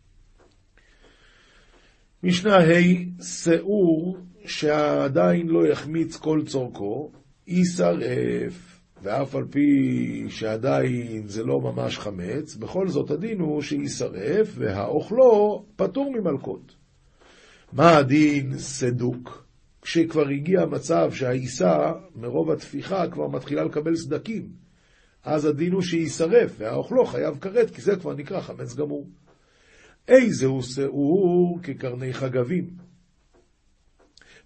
משנה 2.24 2.58
ה' 2.58 3.24
שאור 3.24 4.18
שעדיין 4.46 5.48
לא 5.48 5.68
יחמיץ 5.68 6.18
כל 6.18 6.42
צורכו, 6.46 7.12
יישרף, 7.48 8.79
ואף 9.02 9.36
על 9.36 9.46
פי 9.50 10.26
שעדיין 10.30 11.28
זה 11.28 11.44
לא 11.44 11.62
ממש 11.62 11.98
חמץ, 11.98 12.56
בכל 12.56 12.88
זאת 12.88 13.12
הדין 13.12 13.40
הוא 13.40 13.62
שיישרף, 13.62 14.54
והאוכלו 14.56 15.66
פטור 15.76 16.12
ממלכות. 16.12 16.76
מה 17.74 17.98
הדין 17.98 18.58
סדוק? 18.58 19.46
כשכבר 19.82 20.28
הגיע 20.28 20.62
המצב 20.62 21.12
שהעיסה, 21.14 21.92
מרוב 22.16 22.52
התפיחה, 22.52 23.10
כבר 23.10 23.28
מתחילה 23.28 23.64
לקבל 23.64 23.96
סדקים. 23.96 24.50
אז 25.24 25.46
הדין 25.46 25.72
הוא 25.72 25.82
שיישרף, 25.82 26.56
והאוכלו 26.58 27.06
חייב 27.06 27.38
כרת, 27.42 27.70
כי 27.70 27.82
זה 27.82 27.96
כבר 27.96 28.14
נקרא 28.14 28.42
חמץ 28.42 28.76
גמור. 28.76 29.08
איזהו 30.08 30.64
שאור 30.64 31.60
כקרני 31.64 32.14
חגבים, 32.14 32.70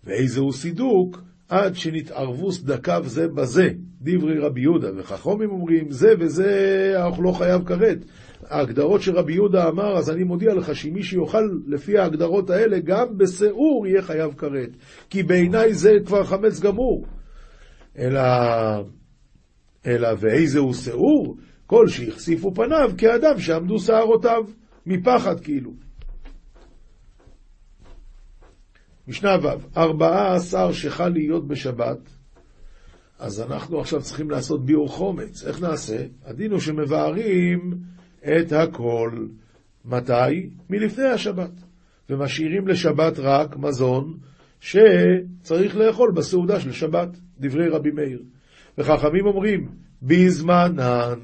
ואיזהו 0.04 0.54
סידוק 0.54 1.22
עד 1.50 1.76
שנתערבו 1.76 2.52
סדקיו 2.52 3.04
זה 3.06 3.28
בזה, 3.28 3.70
דברי 4.02 4.40
רבי 4.40 4.62
יהודה, 4.62 4.88
וחכומים 4.98 5.50
אומרים 5.50 5.92
זה 5.92 6.14
וזה 6.20 6.94
האוכלו 6.98 7.34
חייב 7.34 7.64
כרת. 7.66 7.98
ההגדרות 8.50 9.02
שרבי 9.02 9.34
יהודה 9.34 9.70
אמר, 9.70 9.98
אז 9.98 10.10
אני 10.10 10.24
מודיע 10.24 10.54
לך 10.54 10.76
שמי 10.76 11.04
שיאכל 11.04 11.50
לפי 11.68 11.98
ההגדרות 11.98 12.50
האלה, 12.50 12.80
גם 12.80 13.18
בשעור 13.18 13.88
יהיה 13.88 14.02
חייב 14.02 14.34
כרת. 14.34 14.70
כי 15.10 15.24
בעיניי 15.24 15.74
זה 15.74 15.92
כבר 16.06 16.24
חמץ 16.24 16.60
גמור. 16.60 17.06
אלא, 17.98 18.22
אלא 19.86 20.10
ואיזהו 20.20 20.74
שעור? 20.74 21.38
כל 21.66 21.88
שהחשיפו 21.88 22.54
פניו 22.54 22.92
כאדם 22.98 23.40
שעמדו 23.40 23.80
שערותיו, 23.80 24.44
מפחד 24.86 25.40
כאילו. 25.40 25.72
משנה 29.08 29.38
ו', 29.42 29.78
ארבעה 29.78 30.36
עשר 30.36 30.72
שחל 30.72 31.10
להיות 31.10 31.48
בשבת, 31.48 32.00
אז 33.20 33.42
אנחנו 33.42 33.80
עכשיו 33.80 34.02
צריכים 34.02 34.32
לעשות 34.32 34.66
ביאור 34.66 34.90
חומץ. 34.90 35.44
איך 35.44 35.62
נעשה? 35.62 36.06
הדין 36.26 36.52
הוא 36.52 36.60
שמבארים 36.60 37.74
את 38.24 38.52
הכל. 38.52 39.28
מתי? 39.86 40.50
מלפני 40.70 41.06
השבת. 41.06 41.52
ומשאירים 42.10 42.68
לשבת 42.68 43.20
רק 43.20 43.58
מזון 43.58 44.18
שצריך 44.60 45.76
לאכול 45.76 46.12
בסעודה 46.12 46.60
של 46.60 46.72
שבת, 46.72 47.10
דברי 47.40 47.70
רבי 47.70 47.92
מאיר. 47.92 48.24
וחכמים 48.78 49.26
אומרים, 49.26 49.70
בזמנן. 50.02 51.20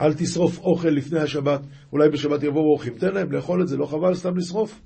אל 0.00 0.14
תשרוף 0.14 0.58
אוכל 0.58 0.88
לפני 0.88 1.20
השבת, 1.20 1.60
אולי 1.92 2.08
בשבת 2.08 2.42
יבואו 2.42 2.64
אורחים, 2.64 2.98
תן 2.98 3.14
להם 3.14 3.32
לאכול 3.32 3.62
את 3.62 3.68
זה, 3.68 3.76
לא 3.76 3.86
חבל 3.86 4.14
סתם 4.14 4.36
לשרוף. 4.36 4.80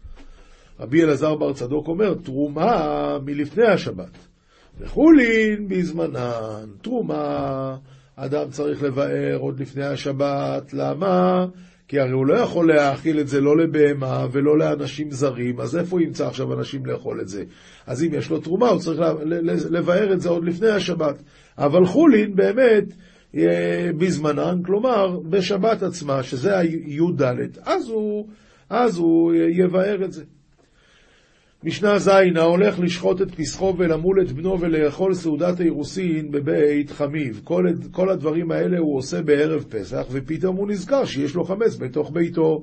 רבי 0.80 1.02
אלעזר 1.02 1.34
בר 1.34 1.52
צדוק 1.52 1.88
אומר, 1.88 2.14
תרומה 2.14 3.18
מלפני 3.24 3.66
השבת. 3.66 4.18
וחולין 4.80 5.68
בזמנן, 5.68 6.66
תרומה 6.82 7.76
אדם 8.16 8.50
צריך 8.50 8.82
לבאר 8.82 9.36
עוד 9.38 9.60
לפני 9.60 9.84
השבת, 9.84 10.72
למה? 10.72 11.46
כי 11.88 12.00
הרי 12.00 12.10
הוא 12.10 12.26
לא 12.26 12.34
יכול 12.34 12.68
להאכיל 12.74 13.20
את 13.20 13.28
זה 13.28 13.40
לא 13.40 13.56
לבהמה 13.56 14.26
ולא 14.32 14.58
לאנשים 14.58 15.10
זרים, 15.10 15.60
אז 15.60 15.76
איפה 15.76 15.96
הוא 15.96 16.00
ימצא 16.00 16.26
עכשיו 16.26 16.52
אנשים 16.58 16.86
לאכול 16.86 17.20
את 17.20 17.28
זה? 17.28 17.44
אז 17.86 18.04
אם 18.04 18.08
יש 18.14 18.30
לו 18.30 18.40
תרומה, 18.40 18.68
הוא 18.68 18.78
צריך 18.78 19.00
לבאר 19.70 20.12
את 20.12 20.20
זה 20.20 20.28
עוד 20.28 20.44
לפני 20.44 20.68
השבת. 20.68 21.22
אבל 21.58 21.86
חולין 21.86 22.34
באמת 22.34 22.84
בזמנן, 23.98 24.62
כלומר 24.64 25.18
בשבת 25.30 25.82
עצמה, 25.82 26.22
שזה 26.22 26.58
הי"ד, 26.58 27.22
אז 27.64 27.88
הוא, 27.88 28.28
אז 28.70 28.98
הוא 28.98 29.34
יבאר 29.34 30.04
את 30.04 30.12
זה. 30.12 30.24
משנה 31.64 31.98
ז' 31.98 32.08
ההולך 32.36 32.80
לשחוט 32.80 33.22
את 33.22 33.34
פסחו 33.34 33.74
ולמול 33.78 34.22
את 34.22 34.32
בנו 34.32 34.60
ולאכול 34.60 35.14
סעודת 35.14 35.60
האירוסין 35.60 36.30
בבית 36.30 36.90
חמיב. 36.90 37.40
כל, 37.44 37.64
כל 37.90 38.10
הדברים 38.10 38.50
האלה 38.50 38.78
הוא 38.78 38.96
עושה 38.96 39.22
בערב 39.22 39.64
פסח, 39.68 40.06
ופתאום 40.10 40.56
הוא 40.56 40.68
נזכר 40.68 41.04
שיש 41.04 41.34
לו 41.34 41.44
חמץ 41.44 41.76
בתוך 41.76 42.10
ביתו. 42.12 42.58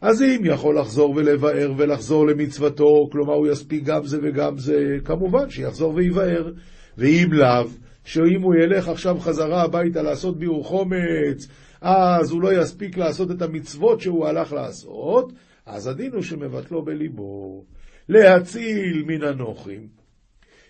אז 0.00 0.22
אם 0.22 0.40
יכול 0.44 0.78
לחזור 0.78 1.10
ולבאר 1.16 1.72
ולחזור 1.76 2.26
למצוותו, 2.26 3.08
כלומר 3.12 3.34
הוא 3.34 3.48
יספיק 3.48 3.84
גם 3.84 4.04
זה 4.04 4.18
וגם 4.22 4.58
זה, 4.58 4.96
כמובן 5.04 5.50
שיחזור 5.50 5.94
ויבאר. 5.94 6.52
ואם 6.98 7.28
לאו, 7.32 7.66
שאם 8.04 8.42
הוא 8.42 8.54
ילך 8.54 8.88
עכשיו 8.88 9.18
חזרה 9.18 9.62
הביתה 9.62 10.02
לעשות 10.02 10.38
ביאור 10.38 10.64
חומץ, 10.64 11.48
אז 11.80 12.30
הוא 12.30 12.42
לא 12.42 12.62
יספיק 12.62 12.96
לעשות 12.96 13.30
את 13.30 13.42
המצוות 13.42 14.00
שהוא 14.00 14.26
הלך 14.26 14.52
לעשות, 14.52 15.32
אז 15.66 15.86
הדין 15.86 16.12
הוא 16.12 16.22
שמבטלו 16.22 16.84
בליבו. 16.84 17.62
להציל 18.08 19.04
מן 19.06 19.22
הנוכרים. 19.22 19.88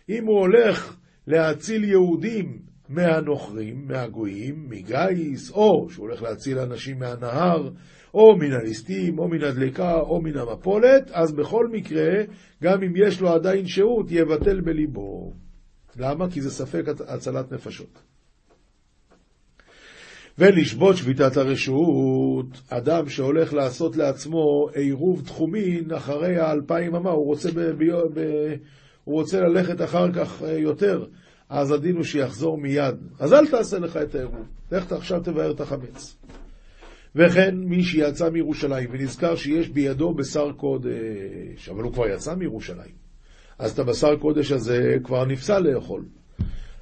אם 0.08 0.26
הוא 0.26 0.38
הולך 0.38 0.96
להציל 1.26 1.84
יהודים 1.84 2.58
מהנוכרים, 2.88 3.86
מהגויים, 3.88 4.68
מגיס, 4.68 5.50
או 5.50 5.90
שהוא 5.90 6.06
הולך 6.08 6.22
להציל 6.22 6.58
אנשים 6.58 6.98
מהנהר, 6.98 7.70
או 8.14 8.36
מן 8.36 8.52
הליסטים, 8.52 9.18
או 9.18 9.28
מן 9.28 9.42
הדלקה, 9.42 9.94
או 9.94 10.20
מן 10.20 10.38
המפולת, 10.38 11.10
אז 11.10 11.32
בכל 11.32 11.68
מקרה, 11.68 12.08
גם 12.62 12.82
אם 12.82 12.92
יש 12.96 13.20
לו 13.20 13.28
עדיין 13.28 13.66
שהות, 13.66 14.06
יבטל 14.10 14.60
בליבו. 14.60 15.34
למה? 15.96 16.30
כי 16.30 16.40
זה 16.40 16.50
ספק 16.50 16.84
הצלת 17.08 17.52
נפשות. 17.52 18.02
ולשבות 20.38 20.96
שביתת 20.96 21.36
הרשות, 21.36 22.46
אדם 22.68 23.08
שהולך 23.08 23.54
לעשות 23.54 23.96
לעצמו 23.96 24.68
עירוב 24.74 25.22
תחומין 25.24 25.92
אחרי 25.92 26.38
האלפיים 26.38 26.94
אמה, 26.94 27.10
הוא 27.10 27.26
רוצה, 27.26 27.50
ב, 27.50 27.60
ב, 27.60 27.84
ב, 28.14 28.20
הוא 29.04 29.14
רוצה 29.14 29.40
ללכת 29.40 29.82
אחר 29.82 30.12
כך 30.12 30.42
אה, 30.42 30.52
יותר, 30.52 31.04
אז 31.48 31.72
הדין 31.72 31.96
הוא 31.96 32.04
שיחזור 32.04 32.58
מיד. 32.58 32.94
אז 33.18 33.32
אל 33.32 33.46
תעשה 33.46 33.78
לך 33.78 33.96
את 33.96 34.14
העירוב, 34.14 34.46
לך 34.72 34.92
עכשיו 34.92 35.20
תבאר 35.20 35.50
את 35.50 35.60
החמץ. 35.60 36.16
וכן 37.14 37.56
מי 37.56 37.82
שיצא 37.82 38.30
מירושלים 38.30 38.88
ונזכר 38.92 39.36
שיש 39.36 39.68
בידו 39.68 40.14
בשר 40.14 40.52
קודש, 40.52 41.68
אבל 41.68 41.82
הוא 41.82 41.92
כבר 41.92 42.08
יצא 42.08 42.34
מירושלים, 42.34 42.94
אז 43.58 43.72
את 43.72 43.78
הבשר 43.78 44.16
קודש 44.16 44.52
הזה 44.52 44.96
כבר 45.04 45.24
נפסל 45.24 45.58
לאכול. 45.58 46.04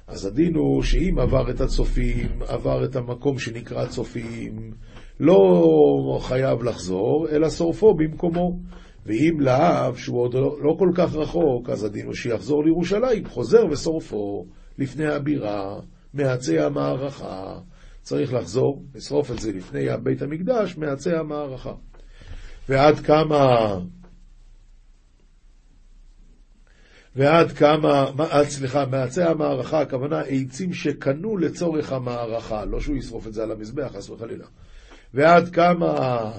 אז 0.07 0.25
הדין 0.25 0.55
הוא 0.55 0.83
שאם 0.83 1.19
עבר 1.19 1.49
את 1.49 1.61
הצופים, 1.61 2.41
עבר 2.47 2.85
את 2.85 2.95
המקום 2.95 3.39
שנקרא 3.39 3.85
צופים, 3.85 4.73
לא 5.19 6.19
חייב 6.21 6.63
לחזור, 6.63 7.27
אלא 7.29 7.49
שורפו 7.49 7.93
במקומו. 7.93 8.59
ואם 9.05 9.39
לאב, 9.39 9.95
שהוא 9.95 10.21
עוד 10.21 10.33
לא 10.33 10.75
כל 10.79 10.89
כך 10.95 11.15
רחוק, 11.15 11.69
אז 11.69 11.83
הדין 11.83 12.05
הוא 12.05 12.13
שיחזור 12.13 12.63
לירושלים, 12.63 13.25
חוזר 13.25 13.65
ושורפו 13.71 14.45
לפני 14.77 15.07
הבירה, 15.07 15.79
מעצי 16.13 16.59
המערכה. 16.59 17.59
צריך 18.01 18.33
לחזור, 18.33 18.83
לשרוף 18.95 19.31
את 19.31 19.39
זה 19.39 19.51
לפני 19.51 19.85
בית 20.03 20.21
המקדש, 20.21 20.77
מעצי 20.77 21.15
המערכה. 21.15 21.73
ועד 22.69 22.99
כמה 22.99 23.77
ועד 27.15 27.51
כמה, 27.51 28.11
סליחה, 28.43 28.85
מעצי 28.85 29.23
המערכה, 29.23 29.81
הכוונה 29.81 30.19
עצים 30.19 30.73
שקנו 30.73 31.37
לצורך 31.37 31.91
המערכה, 31.91 32.65
לא 32.65 32.79
שהוא 32.79 32.97
ישרוף 32.97 33.27
את 33.27 33.33
זה 33.33 33.43
על 33.43 33.51
המזבח, 33.51 33.91
חס 33.95 34.09
וחלילה. 34.09 34.45
ועד 35.13 35.49
כמה... 35.49 36.31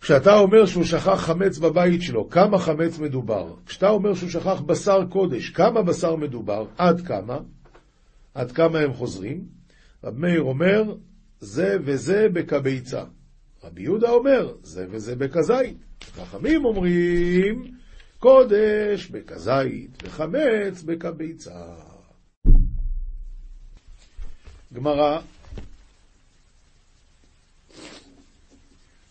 כשאתה 0.00 0.38
אומר 0.38 0.66
שהוא 0.66 0.84
שכח 0.84 1.20
חמץ 1.20 1.58
בבית 1.58 2.02
שלו, 2.02 2.28
כמה 2.30 2.58
חמץ 2.58 2.98
מדובר? 2.98 3.54
כשאתה 3.66 3.88
אומר 3.88 4.14
שהוא 4.14 4.30
שכח 4.30 4.60
בשר 4.60 5.04
קודש, 5.08 5.50
כמה 5.50 5.82
בשר 5.82 6.16
מדובר? 6.16 6.66
עד 6.78 7.00
כמה? 7.00 7.38
עד 8.34 8.52
כמה 8.52 8.78
הם 8.78 8.92
חוזרים? 8.92 9.44
רב 10.04 10.18
מאיר 10.18 10.42
אומר, 10.42 10.94
זה 11.40 11.76
וזה 11.84 12.26
בכביצה. 12.32 13.04
רבי 13.64 13.82
יהודה 13.82 14.10
אומר, 14.10 14.54
זה 14.62 14.86
וזה 14.90 15.16
בכזית. 15.16 15.76
חכמים 16.02 16.64
אומרים, 16.64 17.74
קודש 18.24 19.06
בכזית 19.06 20.02
וחמץ 20.02 20.82
בכביצה. 20.84 21.60
גמרא, 24.74 25.20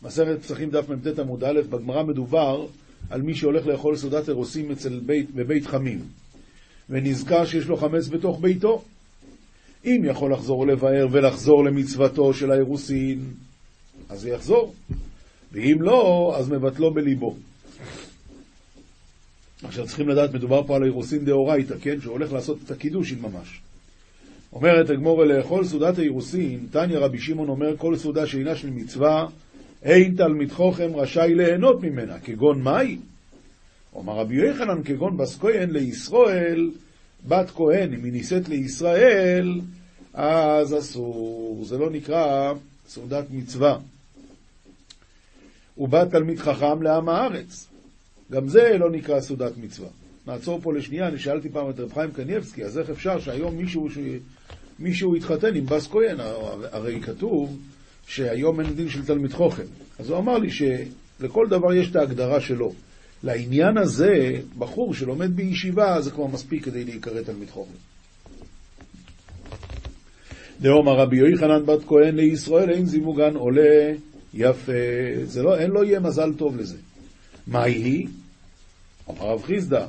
מסכת 0.01 0.39
פסחים 0.41 0.69
דף 0.69 0.89
מ"ט 0.89 1.19
עמוד 1.19 1.43
א', 1.43 1.61
בגמרא 1.69 2.03
מדובר 2.03 2.67
על 3.09 3.21
מי 3.21 3.35
שהולך 3.35 3.67
לאכול 3.67 3.95
סעודת 3.95 4.29
אירוסין 4.29 4.71
אצל 4.71 4.99
בית, 4.99 5.31
בבית 5.35 5.65
חמים, 5.65 5.99
ונזכר 6.89 7.45
שיש 7.45 7.65
לו 7.65 7.77
חמץ 7.77 8.07
בתוך 8.07 8.39
ביתו. 8.41 8.83
אם 9.85 10.01
יכול 10.05 10.33
לחזור 10.33 10.67
לבאר 10.67 11.07
ולחזור 11.11 11.63
למצוותו 11.65 12.33
של 12.33 12.51
האירוסין, 12.51 13.33
אז 14.09 14.25
יחזור. 14.25 14.73
ואם 15.51 15.81
לא, 15.81 16.33
אז 16.37 16.49
מבטלו 16.49 16.93
בליבו. 16.93 17.35
עכשיו 19.63 19.87
צריכים 19.87 20.09
לדעת, 20.09 20.33
מדובר 20.33 20.63
פה 20.67 20.75
על 20.75 20.83
אירוסין 20.83 21.25
דאורייתא, 21.25 21.75
כן? 21.81 22.01
שהוא 22.01 22.13
הולך 22.13 22.33
לעשות 22.33 22.57
את 22.65 22.71
הקידושין 22.71 23.19
ממש. 23.21 23.61
אומרת 24.53 24.89
הגמורה 24.89 25.25
לאכול 25.25 25.65
סעודת 25.65 25.97
האירוסין, 25.97 26.67
תניא 26.71 26.97
רבי 26.97 27.19
שמעון 27.19 27.49
אומר 27.49 27.77
כל 27.77 27.95
סעודה 27.95 28.27
שאינה 28.27 28.55
של 28.55 28.69
מצווה, 28.69 29.25
אין 29.83 30.15
תלמיד 30.15 30.51
חוכם 30.51 30.95
רשאי 30.95 31.35
ליהנות 31.35 31.81
ממנה, 31.81 32.19
כגון 32.19 32.61
מאי? 32.61 32.97
אומר 33.95 34.13
רבי 34.13 34.35
יוחנן 34.35 34.83
כגון 34.83 35.17
בס 35.17 35.37
כהן 35.37 35.69
לישראל, 35.69 36.71
בת 37.27 37.49
כהן, 37.49 37.93
אם 37.93 38.03
היא 38.03 38.11
נישאת 38.11 38.49
לישראל, 38.49 39.61
אז 40.13 40.77
אסור. 40.77 41.61
זה 41.65 41.77
לא 41.77 41.89
נקרא 41.89 42.53
סעודת 42.87 43.25
מצווה. 43.31 43.77
ובא 45.77 46.05
תלמיד 46.05 46.39
חכם 46.39 46.81
לעם 46.81 47.09
הארץ. 47.09 47.72
גם 48.31 48.47
זה 48.47 48.77
לא 48.79 48.91
נקרא 48.91 49.21
סעודת 49.21 49.51
מצווה. 49.57 49.89
נעצור 50.27 50.59
פה 50.63 50.73
לשנייה, 50.73 51.07
אני 51.07 51.19
שאלתי 51.19 51.49
פעם 51.49 51.69
את 51.69 51.79
רב 51.79 51.93
חיים 51.93 52.11
קניבסקי, 52.11 52.63
אז 52.63 52.77
איך 52.79 52.89
אפשר 52.89 53.19
שהיום 53.19 53.57
מישהו, 53.57 53.89
ש... 53.89 53.97
מישהו 54.79 55.15
יתחתן 55.15 55.55
עם 55.55 55.65
בס 55.65 55.87
כהן? 55.87 56.17
הרי 56.71 57.01
כתוב 57.01 57.59
שהיום 58.07 58.59
אין 58.59 58.75
דין 58.75 58.89
של 58.89 59.05
תלמיד 59.05 59.33
חוכם. 59.33 59.63
אז 59.99 60.09
הוא 60.09 60.17
אמר 60.17 60.37
לי 60.37 60.49
שלכל 60.51 61.47
דבר 61.49 61.73
יש 61.73 61.89
את 61.91 61.95
ההגדרה 61.95 62.41
שלו. 62.41 62.73
לעניין 63.23 63.77
הזה, 63.77 64.39
בחור 64.57 64.93
שלומד 64.93 65.35
בישיבה, 65.35 66.01
זה 66.01 66.11
כבר 66.11 66.27
מספיק 66.27 66.65
כדי 66.65 66.83
להיקרא 66.83 67.21
תלמיד 67.21 67.49
חוכם. 67.49 67.73
דאמר 70.61 70.97
רבי 70.97 71.17
יוחנן 71.17 71.65
בת 71.65 71.83
כהן 71.85 72.15
לישראל 72.15 72.69
אין 72.69 72.85
זיווגן 72.85 73.35
עולה 73.35 73.93
יפה, 74.33 74.71
זה 75.23 75.43
לא, 75.43 75.57
אין 75.57 75.71
לו 75.71 75.83
יהיה 75.83 75.99
מזל 75.99 76.33
טוב 76.37 76.57
לזה. 76.57 76.77
מה 77.47 77.63
היא? 77.63 78.07
אמר 79.09 79.25
רב 79.25 79.43
חיסדא, 79.43 79.85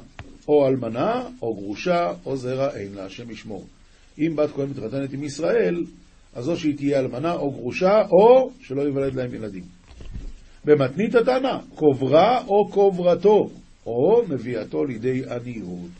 או 0.48 0.66
אלמנה, 0.66 1.28
או 1.42 1.54
גרושה, 1.54 2.12
או 2.26 2.36
זרע 2.36 2.76
אין 2.76 2.94
לה, 2.94 3.04
השם 3.04 3.30
ישמור. 3.30 3.64
אם 4.18 4.36
בת 4.36 4.50
כהן 4.54 4.68
מתחתנת 4.68 5.12
עם 5.12 5.24
ישראל, 5.24 5.84
אז 6.34 6.48
או 6.48 6.56
שהיא 6.56 6.76
תהיה 6.76 7.00
אלמנה 7.00 7.32
או 7.32 7.50
גרושה, 7.50 8.02
או 8.10 8.50
שלא 8.60 8.82
ייוולד 8.82 9.14
להם 9.14 9.34
ילדים. 9.34 9.64
במתנית 10.64 11.14
התנא, 11.14 11.58
קוברה 11.74 12.44
או 12.46 12.68
קוברתו, 12.68 13.50
או 13.86 14.22
מביאתו 14.28 14.84
לידי 14.84 15.22
עניות. 15.30 15.90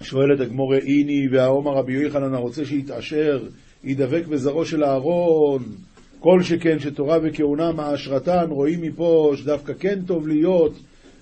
שואלת 0.00 0.40
הגמורה 0.40 0.78
איני 0.78 1.28
והעומר 1.32 1.72
רבי 1.72 1.92
יוחנן 1.92 2.34
הרוצה 2.34 2.64
שיתעשר, 2.64 3.48
ידבק 3.84 4.26
בזרעו 4.26 4.64
של 4.64 4.84
אהרון, 4.84 5.62
כל 6.22 6.42
שכן 6.42 6.78
שתורה 6.78 7.18
וכהונה 7.22 7.72
מעשרתן, 7.72 8.46
רואים 8.48 8.82
מפה 8.82 9.32
שדווקא 9.36 9.72
כן 9.78 9.98
טוב 10.06 10.28
להיות, 10.28 10.72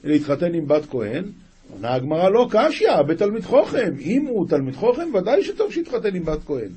להתחתן 0.05 0.55
עם 0.55 0.69
בת 0.69 0.87
כהן. 0.91 1.25
עונה 1.73 1.95
הגמרא 1.95 2.29
לא 2.29 2.49
קשיא, 2.51 3.03
בתלמיד 3.03 3.45
חוכם. 3.45 3.95
אם 4.01 4.27
הוא 4.27 4.49
תלמיד 4.49 4.75
חוכם, 4.75 5.15
ודאי 5.15 5.45
שטוב 5.45 5.73
שיתחתן 5.73 6.17
עם 6.17 6.25
בת 6.25 6.39
כהן. 6.47 6.71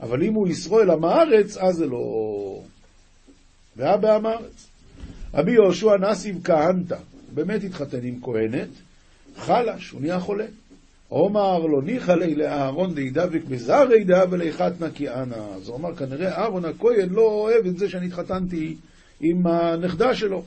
אבל 0.00 0.22
אם 0.22 0.34
הוא 0.34 0.48
ישראל 0.48 0.90
עם 0.90 1.04
הארץ, 1.04 1.56
אז 1.56 1.74
זה 1.74 1.86
לא... 1.86 2.62
והיה 3.76 3.96
בעם 3.96 4.26
הארץ. 4.26 4.66
רבי 5.34 5.52
יהושע 5.52 5.96
נסיב 5.96 6.40
כהנתא, 6.44 6.98
באמת 7.34 7.64
התחתן 7.64 8.02
עם 8.02 8.20
כהנת, 8.22 8.68
חלש, 9.36 9.90
הוא 9.90 10.00
נהיה 10.00 10.20
חולה. 10.20 10.46
עומר 11.10 11.58
לא 11.58 11.82
ניחא 11.82 12.12
לי 12.12 12.34
לאהרון 12.34 12.94
דהידבק 12.94 13.40
בזרי 13.48 14.04
דהבה 14.04 14.36
ליחתנא 14.36 14.90
כי 14.94 15.08
אנא. 15.08 15.34
אז 15.34 15.68
הוא 15.68 15.76
אמר, 15.76 15.96
כנראה 15.96 16.38
אהרון 16.38 16.64
הכהן 16.64 17.08
לא 17.08 17.22
אוהב 17.22 17.66
את 17.66 17.78
זה 17.78 17.88
שאני 17.88 18.06
התחתנתי 18.06 18.76
עם 19.20 19.46
הנכדה 19.46 20.14
שלו. 20.14 20.42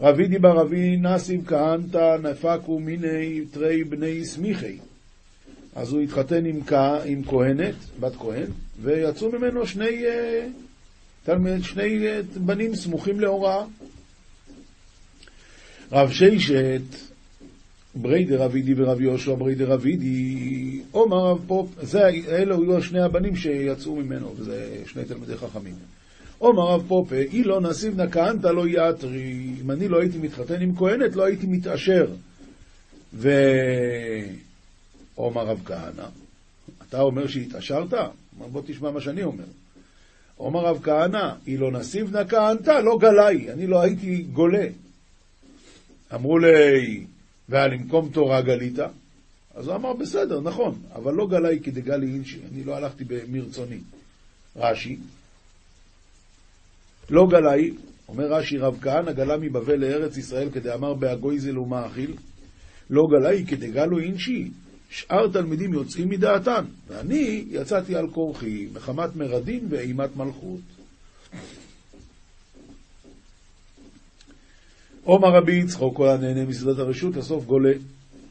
רבי 0.00 0.26
דיבר 0.26 0.56
רבי 0.56 0.96
נסיב 0.96 1.46
כהנתא 1.46 2.16
נפקו 2.22 2.78
מיני 2.78 3.40
תרי 3.50 3.84
בני 3.84 4.24
סמיכי. 4.24 4.78
אז 5.74 5.92
הוא 5.92 6.00
התחתן 6.00 6.44
עם, 6.46 6.60
עם 7.04 7.24
כהנת, 7.24 7.74
בת 8.00 8.16
כהן, 8.16 8.50
ויצאו 8.82 9.32
ממנו 9.32 9.66
שני, 9.66 10.06
אה, 10.06 10.46
תלמיד, 11.24 11.64
שני 11.64 12.06
אה, 12.06 12.20
בנים 12.36 12.74
סמוכים 12.74 13.20
להוראה. 13.20 13.64
רב 15.92 16.10
ששת, 16.10 17.05
בריה 17.96 18.23
דרב 18.23 18.44
אידי 18.44 18.74
ורב 18.76 19.00
יהושע 19.00 19.34
בריה 19.34 19.57
דרב 19.57 19.74
אידי, 19.74 20.80
אומר 20.90 21.16
רב 21.16 21.38
פפ, 21.46 21.68
זה, 21.82 22.08
אלו 22.28 22.62
היו 22.62 22.82
שני 22.82 23.00
הבנים 23.00 23.36
שיצאו 23.36 23.96
ממנו, 23.96 24.34
וזה 24.36 24.82
שני 24.86 25.04
תלמידי 25.04 25.36
חכמים. 25.36 25.74
אומר 26.38 26.62
רב 26.62 26.84
פפא, 26.88 27.16
אי 27.16 27.44
לא 27.44 27.60
נסיבנא 27.60 28.00
כהנתא 28.00 28.46
לא 28.46 28.66
איעתרי, 28.66 29.50
אם 29.62 29.70
אני 29.70 29.88
לא 29.88 30.00
הייתי 30.00 30.18
מתחתן 30.18 30.60
עם 30.60 30.76
כהנת, 30.76 31.16
לא 31.16 31.24
הייתי 31.24 31.46
מתעשר. 31.46 32.06
ו... 33.14 33.30
אומר 35.14 35.46
רב 35.46 35.60
כהנא, 35.64 36.06
אתה 36.88 37.00
אומר 37.00 37.26
שהתעשרת? 37.26 37.94
בוא 38.52 38.62
תשמע 38.66 38.90
מה 38.90 39.00
שאני 39.00 39.22
אומר. 39.22 39.44
אומר 40.36 40.60
רב 40.60 40.80
כהנא, 40.82 41.32
אי 41.46 41.56
לא 41.56 41.72
נסיבנא 41.72 42.16
כהנתא 42.16 42.70
לא 42.70 42.98
גלאי, 43.00 43.52
אני 43.52 43.66
לא 43.66 43.82
הייתי 43.82 44.22
גולה. 44.22 44.66
אמרו 46.14 46.38
לי, 46.38 47.04
ועל 47.48 47.70
למקום 47.70 48.08
תורה 48.12 48.42
גלית? 48.42 48.78
אז 49.54 49.66
הוא 49.66 49.74
אמר, 49.74 49.92
בסדר, 49.92 50.40
נכון, 50.40 50.78
אבל 50.94 51.14
לא 51.14 51.26
גלאי 51.26 51.60
כדגלי 51.62 52.06
אינשי, 52.06 52.40
אני 52.52 52.64
לא 52.64 52.76
הלכתי 52.76 53.04
מרצוני. 53.28 53.78
רש"י, 54.56 54.96
לא 57.10 57.26
גלאי, 57.30 57.70
אומר 58.08 58.32
רש"י, 58.32 58.58
רב 58.58 58.78
כהנא 58.80 59.12
גלה 59.12 59.36
מבבל 59.36 59.76
לארץ 59.76 60.16
ישראל 60.16 60.50
כדאמר 60.50 60.94
בהגויזל 60.94 61.58
ומאכיל, 61.58 62.14
לא 62.90 63.02
גלאי 63.10 63.44
כדגלו 63.46 63.98
אינשי, 63.98 64.50
שאר 64.90 65.28
תלמידים 65.32 65.72
יוצאים 65.72 66.08
מדעתן, 66.08 66.64
ואני 66.88 67.44
יצאתי 67.50 67.96
על 67.96 68.10
כורחי, 68.10 68.68
מחמת 68.72 69.16
מרדין 69.16 69.66
ואימת 69.70 70.16
מלכות. 70.16 70.60
עומר 75.06 75.28
רבי 75.28 75.52
יצחוק, 75.52 75.96
כל 75.96 76.08
הנהנה 76.08 76.44
מסעדת 76.44 76.78
הרשות, 76.78 77.16
לסוף 77.16 77.44
גולה, 77.44 77.72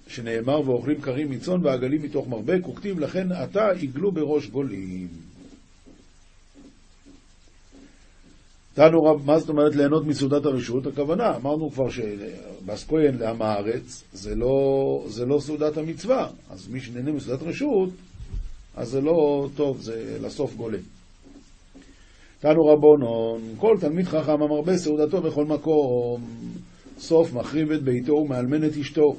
שנאמר 0.07 0.69
ואוכלים 0.69 1.01
קרים 1.01 1.31
מצאן 1.31 1.65
ועגלים 1.65 2.01
מתוך 2.01 2.27
מרבק, 2.27 2.67
וכתיב 2.67 2.99
לכן 2.99 3.31
עתה 3.31 3.69
עגלו 3.69 4.11
בראש 4.11 4.47
גולים. 4.47 5.07
תנו 8.73 9.03
רב, 9.03 9.25
מה 9.25 9.39
זאת 9.39 9.49
אומרת 9.49 9.75
ליהנות 9.75 10.05
מסעודת 10.05 10.45
הרשות? 10.45 10.87
הכוונה, 10.87 11.35
אמרנו 11.35 11.71
כבר 11.71 11.89
שבס 11.89 12.85
כהן 12.87 13.17
לעם 13.17 13.41
הארץ 13.41 14.03
זה 14.13 14.35
לא, 14.35 15.05
זה 15.07 15.25
לא 15.25 15.39
סעודת 15.39 15.77
המצווה, 15.77 16.29
אז 16.49 16.67
מי 16.67 16.81
שנהנה 16.81 17.11
מסעודת 17.11 17.43
רשות, 17.43 17.89
אז 18.75 18.89
זה 18.89 19.01
לא 19.01 19.49
טוב, 19.55 19.81
זה 19.81 20.17
לסוף 20.21 20.55
גולה. 20.55 20.77
תנו 22.45 22.65
רבונון, 22.65 23.41
כל 23.57 23.77
תלמיד 23.79 24.05
חכם 24.05 24.41
המרבה 24.41 24.77
סעודתו 24.77 25.21
בכל 25.21 25.45
מקום, 25.45 26.21
סוף 26.99 27.33
מחריב 27.33 27.71
את 27.71 27.83
ביתו 27.83 28.13
ומאלמן 28.13 28.63
את 28.63 28.77
אשתו, 28.77 29.15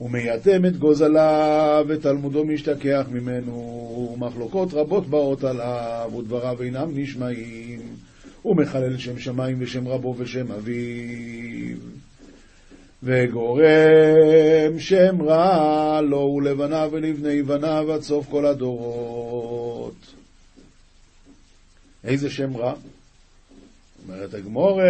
ומייתם 0.00 0.64
את 0.66 0.76
גוזליו 0.76 1.84
ותלמודו 1.88 2.44
משתכח 2.44 3.06
ממנו, 3.12 4.16
מחלוקות 4.18 4.74
רבות 4.74 5.06
באות 5.06 5.44
עליו, 5.44 6.10
ודבריו 6.18 6.62
אינם 6.62 6.90
נשמעים. 6.94 7.80
הוא 8.42 8.56
מחלל 8.56 8.98
שם 8.98 9.18
שמיים 9.18 9.56
ושם 9.60 9.88
רבו 9.88 10.14
ושם 10.18 10.52
אביו. 10.52 11.76
וגורם 13.02 14.78
שם 14.78 15.22
רע 15.22 16.00
לו 16.00 16.34
ולבניו 16.36 16.88
ולבני 16.92 17.42
בניו 17.42 17.92
עד 17.92 18.00
סוף 18.00 18.26
כל 18.30 18.46
הדורות. 18.46 19.53
איזה 22.04 22.30
שם 22.30 22.56
רע? 22.56 22.74
אומרת 24.08 24.34
הגמור, 24.34 24.80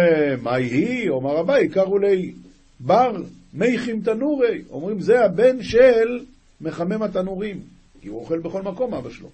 מה 0.41 0.55
היא? 0.55 1.09
אומר 1.09 1.39
אביי, 1.39 1.69
קראו 1.69 1.97
לי 1.97 2.33
בר 2.79 3.15
מיכים 3.53 4.01
תנורי. 4.01 4.61
אומרים, 4.69 5.01
זה 5.01 5.25
הבן 5.25 5.63
של 5.63 6.25
מחמם 6.61 7.01
התנורים, 7.01 7.59
כי 8.01 8.07
הוא 8.07 8.19
אוכל 8.19 8.39
בכל 8.39 8.61
מקום, 8.61 8.93
אבא 8.93 9.09
שלו. 9.09 9.29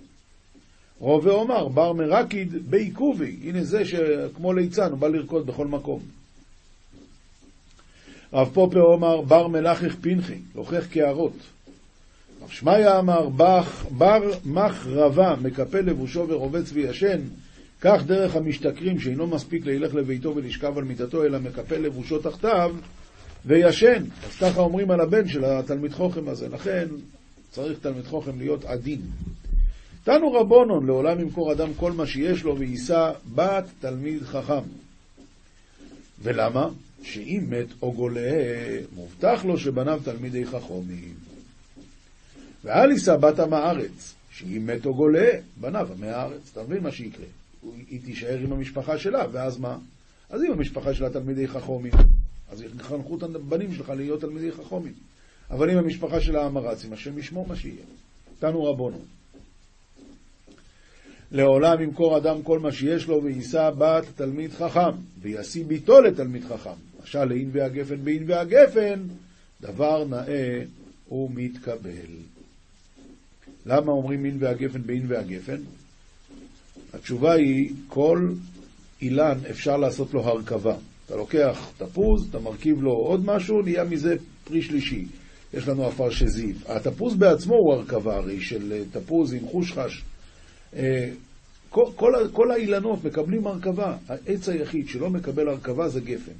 רובה 0.99 1.31
אומר, 1.31 1.67
בר 1.67 1.93
מרקיד 1.93 2.69
בעיכובי, 2.69 3.35
הנה 3.43 3.63
זה 3.63 3.85
שכמו 3.85 4.53
ליצן, 4.53 4.91
הוא 4.91 4.97
בא 4.97 5.07
לרקוד 5.07 5.47
בכל 5.47 5.67
מקום. 5.67 5.99
רב 8.33 8.49
פופר 8.53 8.81
אומר, 8.81 9.21
בר 9.21 9.47
מלאכך 9.47 9.95
פנחי, 10.01 10.39
לוכח 10.55 10.85
קערות. 10.91 11.33
רב 12.43 12.49
שמעיה 12.49 12.99
אמר, 12.99 13.29
בר 13.97 14.31
מח 14.45 14.87
רבה, 14.87 15.35
מקפל 15.41 15.81
לבושו 15.81 16.25
ורובץ 16.27 16.71
וישן, 16.73 17.19
כך 17.81 18.03
דרך 18.05 18.35
המשתכרים 18.35 18.99
שאינו 18.99 19.27
מספיק 19.27 19.65
לילך 19.65 19.95
לביתו 19.95 20.35
ולשכב 20.35 20.77
על 20.77 20.83
מיטתו, 20.83 21.25
אלא 21.25 21.39
מקפל 21.39 21.77
לבושו 21.77 22.19
תחתיו 22.19 22.75
וישן. 23.45 24.03
אז 24.27 24.35
ככה 24.35 24.61
אומרים 24.61 24.91
על 24.91 24.99
הבן 24.99 25.27
של 25.27 25.45
התלמיד 25.45 25.93
חוכם 25.93 26.27
הזה. 26.27 26.49
לכן 26.49 26.87
צריך 27.51 27.79
תלמיד 27.79 28.05
חוכם 28.05 28.37
להיות 28.37 28.65
עדין. 28.65 29.01
תנו 30.03 30.33
רבונון, 30.33 30.85
לעולם 30.85 31.19
ימכור 31.19 31.51
אדם 31.51 31.73
כל 31.73 31.91
מה 31.91 32.07
שיש 32.07 32.43
לו 32.43 32.57
ויישא 32.59 33.11
בת 33.35 33.65
תלמיד 33.79 34.23
חכם. 34.23 34.63
ולמה? 36.21 36.69
שאם 37.03 37.43
מת 37.49 37.67
או 37.81 37.93
גולה, 37.93 38.31
מובטח 38.95 39.45
לו 39.45 39.57
שבניו 39.57 40.01
תלמידי 40.03 40.45
חכומים. 40.45 41.13
ואל 42.63 42.91
יישא 42.91 43.15
בת 43.15 43.39
עם 43.39 43.53
הארץ, 43.53 44.13
שאם 44.31 44.63
מת 44.65 44.85
או 44.85 44.95
גולה, 44.95 45.29
בניו 45.57 45.87
עמי 45.97 46.07
הארץ. 46.07 46.49
אתה 46.53 46.63
מבין 46.63 46.83
מה 46.83 46.91
שיקרה? 46.91 47.25
היא 47.87 48.01
תישאר 48.05 48.37
עם 48.37 48.53
המשפחה 48.53 48.97
שלה, 48.97 49.25
ואז 49.31 49.59
מה? 49.59 49.77
אז 50.29 50.43
אם 50.43 50.51
המשפחה 50.51 50.93
שלה 50.93 51.09
תלמידי 51.09 51.47
חכומים, 51.47 51.93
אז 52.51 52.61
יחנכו 52.61 53.17
את 53.17 53.23
הבנים 53.23 53.73
שלך 53.73 53.89
להיות 53.89 54.21
תלמידי 54.21 54.51
חכומים. 54.51 54.93
אבל 55.51 55.69
אם 55.69 55.77
המשפחה 55.77 56.21
שלה 56.21 56.45
המרצים, 56.45 56.93
השם 56.93 57.17
ישמור 57.17 57.47
מה 57.47 57.55
שיהיה. 57.55 57.85
תנו 58.39 58.63
רבונו. 58.63 58.97
לעולם 61.31 61.81
ימכור 61.81 62.17
אדם 62.17 62.43
כל 62.43 62.59
מה 62.59 62.71
שיש 62.71 63.07
לו 63.07 63.23
ויישא 63.23 63.69
בת 63.69 64.05
תלמיד 64.15 64.51
חכם, 64.51 64.91
וישיא 65.21 65.65
ביתו 65.65 66.01
לתלמיד 66.01 66.43
חכם. 66.45 66.79
משל 67.03 67.25
לעין 67.25 67.49
והגפן 67.53 68.05
בעין 68.05 68.23
והגפן, 68.27 68.99
דבר 69.61 70.05
נאה 70.05 70.61
ומתקבל. 71.11 72.11
למה 73.65 73.91
אומרים 73.91 74.23
מין 74.23 74.37
והגפן 74.39 74.81
בעין 74.81 75.05
והגפן? 75.07 75.61
התשובה 76.93 77.33
היא, 77.33 77.73
כל 77.87 78.29
אילן 79.01 79.37
אפשר 79.49 79.77
לעשות 79.77 80.13
לו 80.13 80.21
הרכבה. 80.21 80.75
אתה 81.05 81.15
לוקח 81.15 81.71
תפוז, 81.77 82.27
אתה 82.29 82.39
מרכיב 82.39 82.81
לו 82.81 82.91
עוד 82.91 83.25
משהו, 83.25 83.61
נהיה 83.61 83.83
מזה 83.83 84.15
פרי 84.43 84.61
שלישי. 84.61 85.05
יש 85.53 85.67
לנו 85.67 85.87
עפר 85.87 86.09
שזיו. 86.09 86.55
התפוז 86.67 87.15
בעצמו 87.15 87.55
הוא 87.55 87.73
הרכבה 87.73 88.15
הרי 88.15 88.41
של 88.41 88.73
אה, 88.73 88.81
תפוז 88.91 89.33
עם 89.33 89.47
חושחש. 89.47 90.03
אה, 90.75 91.09
כל, 91.69 91.85
כל, 91.95 92.13
כל 92.33 92.51
האילנות 92.51 93.03
מקבלים 93.03 93.47
הרכבה. 93.47 93.97
העץ 94.07 94.49
היחיד 94.49 94.87
שלא 94.87 95.09
מקבל 95.09 95.49
הרכבה 95.49 95.89
זה 95.89 95.99
גפן. 95.99 96.31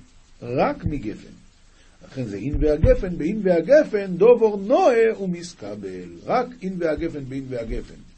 רק 0.42 0.86
מגפן. 0.86 1.34
לכן 2.06 2.24
זה 2.24 2.38
אין 2.38 2.56
והגפן, 2.60 3.18
באין 3.18 3.42
והגפן 3.44 4.18
דובור 4.18 4.58
נועה 4.58 5.22
ומסקבל. 5.22 6.10
רק 6.26 6.48
אין 6.62 6.74
והגפן 6.80 7.26
באין 7.30 7.46
והגפן. 7.50 8.11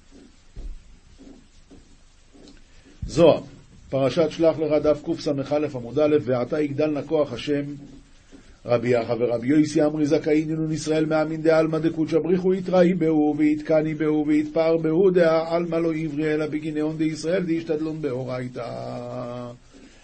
זוהר, 3.08 3.42
פרשת 3.90 4.32
שלח 4.32 4.60
לך 4.60 4.72
דף 4.84 5.02
קס"א 5.06 5.32
עמוד 5.76 6.00
א', 6.00 6.16
ועתה 6.22 6.62
יגדל 6.62 6.88
נא 6.88 7.02
כוח 7.02 7.34
השם 7.34 7.64
רבי 8.66 8.90
יחא 8.90 9.16
ורבי 9.20 9.48
יויסי 9.48 9.86
אמרי 9.86 10.06
זכאי 10.06 10.46
נינון 10.46 10.72
ישראל 10.72 11.06
מאמין 11.06 11.42
דעלמא 11.42 11.80
דקודשא 11.80 12.20
בריחו 12.20 12.54
יתראי 12.54 12.94
בהו 12.94 13.36
ויתקני 13.38 13.94
בהו 13.94 14.28
ויתפאר 14.28 14.78
בהו 14.78 15.12
דעה 15.12 15.56
עלמא 15.56 15.76
לא 15.76 15.94
עברי 15.94 16.34
אלא 16.34 16.48
בגינאון 16.48 16.98
דישראל 16.98 17.44
דישתדלון 17.44 18.02
באורייתא. 18.02 18.68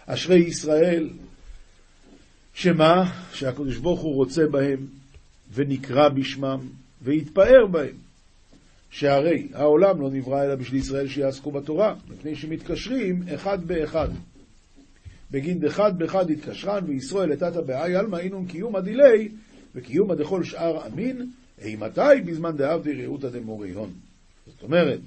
אשרי 0.05 0.39
ישראל, 0.39 1.09
שמה? 2.53 3.11
שהקדוש 3.33 3.77
ברוך 3.77 4.01
הוא 4.01 4.15
רוצה 4.15 4.47
בהם 4.51 4.79
ונקרא 5.53 6.09
בשמם 6.09 6.59
ויתפאר 7.01 7.65
בהם. 7.71 8.08
שהרי 8.89 9.47
העולם 9.53 10.01
לא 10.01 10.09
נברא 10.09 10.43
אלא 10.43 10.55
בשביל 10.55 10.79
ישראל 10.79 11.07
שיעסקו 11.07 11.51
בתורה, 11.51 11.95
מפני 12.09 12.35
שמתקשרים 12.35 13.23
אחד 13.35 13.67
באחד. 13.67 14.09
בגין 15.31 15.59
דחד 15.59 15.99
בחד 15.99 16.29
התקשרן, 16.29 16.83
וישראל 16.87 17.29
לטאטא 17.29 17.61
באי 17.61 17.95
עלמא 17.95 18.17
אינון 18.17 18.45
קיומא 18.45 18.79
דילי, 18.79 19.29
וקיומא 19.75 20.15
דכל 20.15 20.43
שאר 20.43 20.87
אמין, 20.87 21.29
אימתי 21.61 22.21
בזמן 22.25 22.57
דאבדי 22.57 23.05
ראותא 23.05 23.29
דמורי 23.29 23.71
הון. 23.71 23.89
זאת 24.47 24.63
אומרת, 24.63 24.99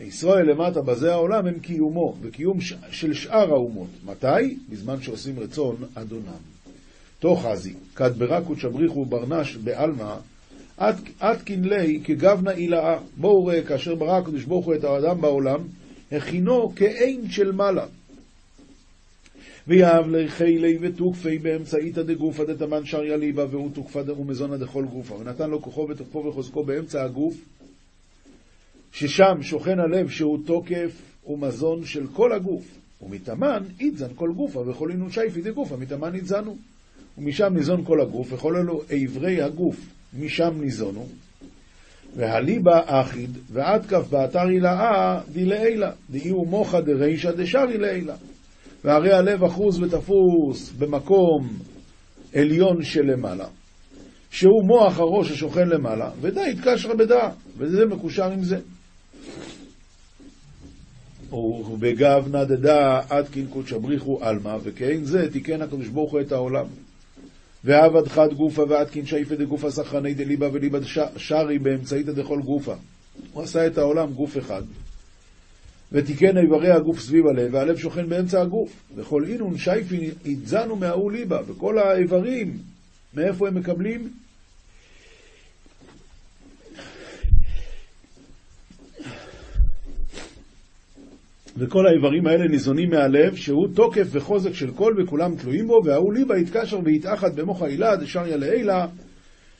ישראל 0.00 0.50
למטה 0.50 0.82
בזה 0.82 1.12
העולם 1.12 1.46
הם 1.46 1.58
קיומו, 1.58 2.16
וקיום. 2.22 2.58
של 2.90 3.14
שאר 3.14 3.50
האומות. 3.50 3.90
מתי? 4.04 4.56
בזמן 4.68 5.02
שעושים 5.02 5.38
רצון 5.38 5.76
אדונם. 5.94 6.42
תוך 7.18 7.46
חזי, 7.46 7.74
כד 7.94 8.18
ברקות 8.18 8.58
שבריחו 8.58 9.04
ברנש 9.04 9.56
בעלמא, 9.56 10.16
עתקין 11.20 11.64
ליה 11.64 12.00
כגבנה 12.04 12.50
עילאה. 12.50 12.98
בואו 13.16 13.46
ראה, 13.46 13.62
כאשר 13.62 13.94
ברא 13.94 14.18
הקדוש 14.18 14.44
ברוך 14.44 14.66
הוא 14.66 14.74
את 14.74 14.84
האדם 14.84 15.20
בעולם, 15.20 15.60
הכינו 16.12 16.72
כעין 16.76 17.30
של 17.30 17.52
מעלה. 17.52 17.86
ויהב 19.68 20.08
לחילי 20.08 20.78
ותוקפי 20.80 21.38
באמצעיתא 21.38 22.02
דגופא 22.02 22.44
דתמן 22.44 22.84
שריה 22.84 23.16
ליבה 23.16 23.46
והוא 23.50 23.70
תוקפא 23.74 23.98
ומזונה 23.98 24.56
דכל 24.56 24.84
גופא 24.84 25.14
ונתן 25.14 25.50
לו 25.50 25.62
כוחו 25.62 25.86
ותוקפו 25.88 26.24
וחוזקו 26.24 26.64
באמצע 26.64 27.04
הגוף 27.04 27.34
ששם 28.92 29.42
שוכן 29.42 29.78
הלב 29.78 30.08
שהוא 30.08 30.38
תוקף 30.46 31.02
ומזון 31.26 31.84
של 31.84 32.06
כל 32.06 32.32
הגוף 32.32 32.64
ומתאמן 33.02 33.62
איתזן 33.80 34.08
כל 34.14 34.32
גופא 34.36 34.58
וכל 34.58 34.90
אינו 34.90 35.12
שייפי 35.12 35.40
דגופא 35.40 35.74
מתאמן 35.74 36.14
איתזנו 36.14 36.56
ומשם 37.18 37.54
ניזון 37.54 37.84
כל 37.84 38.00
הגוף 38.00 38.32
וכל 38.32 38.56
אלו 38.56 38.82
איברי 38.90 39.42
הגוף 39.42 39.76
משם 40.18 40.60
ניזונו 40.60 41.06
והליבה 42.16 42.80
אחיד 42.86 43.30
ועד 43.52 43.86
כף 43.86 44.08
באתר 44.10 44.48
הילאה 44.48 45.20
דילעילה 45.32 45.90
דאי 46.10 46.28
הוא 46.28 46.46
מוחא 46.46 46.80
דרישא 46.80 47.30
דשרי 47.30 47.78
לעילה 47.78 48.16
והרי 48.84 49.12
הלב 49.12 49.44
אחוז 49.44 49.82
ותפוס 49.82 50.72
במקום 50.78 51.48
עליון 52.34 52.82
שלמעלה, 52.82 53.46
שהוא 54.30 54.64
מוח 54.64 54.98
הראש 54.98 55.30
השוכן 55.30 55.68
למעלה, 55.68 56.10
ודא 56.20 56.40
התקשרה 56.40 56.94
בדעה, 56.94 57.30
וזה 57.56 57.86
מקושר 57.86 58.32
עם 58.32 58.42
זה. 58.42 58.58
ובגב 61.70 62.36
נדדה 62.36 63.00
עד 63.08 63.28
קין 63.28 63.46
קודשא 63.46 63.78
בריחו 63.78 64.18
עלמא, 64.22 64.56
וכאין 64.62 65.04
זה 65.04 65.32
תיקן 65.32 65.62
הקדוש 65.62 65.88
ברוך 65.88 66.12
הוא 66.12 66.20
את 66.20 66.32
העולם. 66.32 66.66
ועבד 67.64 68.08
חד 68.08 68.34
גופה 68.34 68.64
ועד 68.68 68.90
קין 68.90 69.06
שייפא 69.06 69.34
דגופה 69.34 69.70
סחרני 69.70 70.14
דליבה 70.14 70.48
וליבה 70.52 70.78
שרי 71.16 71.58
באמצעיתא 71.58 72.12
דכל 72.12 72.40
גופה. 72.40 72.74
הוא 73.32 73.42
עשה 73.42 73.66
את 73.66 73.78
העולם 73.78 74.12
גוף 74.12 74.38
אחד. 74.38 74.62
ותיקן 75.92 76.38
איברי 76.38 76.70
הגוף 76.70 77.00
סביב 77.00 77.26
הלב, 77.26 77.54
והלב 77.54 77.76
שוכן 77.76 78.08
באמצע 78.08 78.42
הגוף. 78.42 78.72
וכל 78.96 79.24
אינון 79.24 79.58
שייפין 79.58 80.10
התזנו 80.26 80.76
מההוא 80.76 81.12
ליבה, 81.12 81.40
וכל 81.46 81.78
האיברים, 81.78 82.58
מאיפה 83.14 83.48
הם 83.48 83.54
מקבלים? 83.54 84.08
וכל 91.60 91.86
האיברים 91.86 92.26
האלה 92.26 92.48
ניזונים 92.48 92.90
מהלב, 92.90 93.36
שהוא 93.36 93.68
תוקף 93.74 94.06
וחוזק 94.10 94.52
של 94.52 94.70
כל 94.70 94.94
וכולם 94.98 95.36
תלויים 95.36 95.66
בו, 95.66 95.80
וההוא 95.84 96.14
ליבה 96.14 96.38
יתקשר 96.38 96.80
ויתאחד 96.84 97.36
במוח 97.36 97.62
העילה 97.62 97.96
דשריה 97.96 98.36
לעילה, 98.36 98.86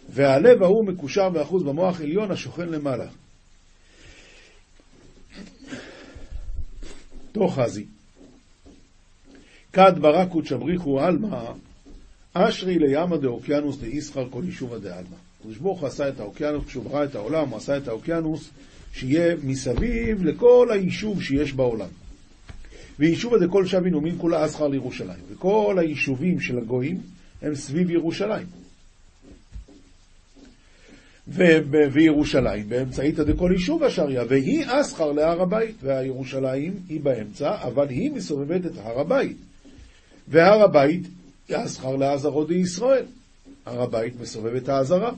והלב 0.08 0.62
ההוא 0.62 0.86
מקושר 0.86 1.28
ואחוז 1.32 1.62
במוח 1.62 2.00
עליון 2.00 2.30
השוכן 2.30 2.68
למעלה. 2.68 3.06
תוחזי. 7.32 7.84
כד 9.72 9.92
ברא 10.00 10.15
קודשא 10.15 10.46
בריך 10.46 10.80
הוא 10.80 11.00
עלמא, 11.00 11.52
אשרי 12.32 12.78
לימא 12.78 13.16
דאוקיינוס 13.16 13.76
דאסחר 13.76 14.28
כל 14.30 14.42
יישובא 14.44 14.78
דעלמא. 14.78 15.16
הקדוש 15.40 15.56
ברוך 15.56 15.80
הוא 15.80 15.88
עשה 15.88 16.08
את 16.08 16.20
האוקיינוס, 16.20 16.64
כשהוא 16.66 16.84
ברא 16.84 17.04
את 17.04 17.14
העולם, 17.14 17.48
הוא 17.48 17.56
עשה 17.56 17.76
את 17.76 17.88
האוקיינוס 17.88 18.50
שיהיה 18.94 19.36
מסביב 19.42 20.24
לכל 20.24 20.68
היישוב 20.72 21.22
שיש 21.22 21.52
בעולם. 21.52 21.88
ויישובא 22.98 23.38
דכל 23.38 23.66
שבעין 23.66 23.94
עמין 23.94 24.14
כולהו 24.18 24.44
אסחר 24.44 24.68
לירושלים. 24.68 25.20
וכל 25.32 25.76
היישובים 25.78 26.40
של 26.40 26.58
הגויים 26.58 27.00
הם 27.42 27.54
סביב 27.54 27.90
ירושלים. 27.90 28.46
וירושלים 31.92 32.68
באמצעיתא 32.68 33.22
דכל 33.22 33.50
יישובא 33.52 33.84
שריא, 33.84 34.24
והיא 34.28 34.64
אסחר 34.66 35.12
להר 35.12 35.42
הבית, 35.42 35.76
והירושלים 35.82 36.74
היא 36.88 37.00
באמצע, 37.00 37.54
אבל 37.62 37.88
היא 37.88 38.12
מסובבת 38.12 38.66
את 38.66 38.78
הר 38.78 39.00
הבית. 39.00 39.36
והר 40.28 40.62
הבית 40.62 41.02
אסחר 41.52 41.96
לעזרות 41.96 42.48
דישראל. 42.48 43.04
הר 43.66 43.82
הבית 43.82 44.20
מסובב 44.20 44.54
את 44.54 44.68
העזרה. 44.68 45.12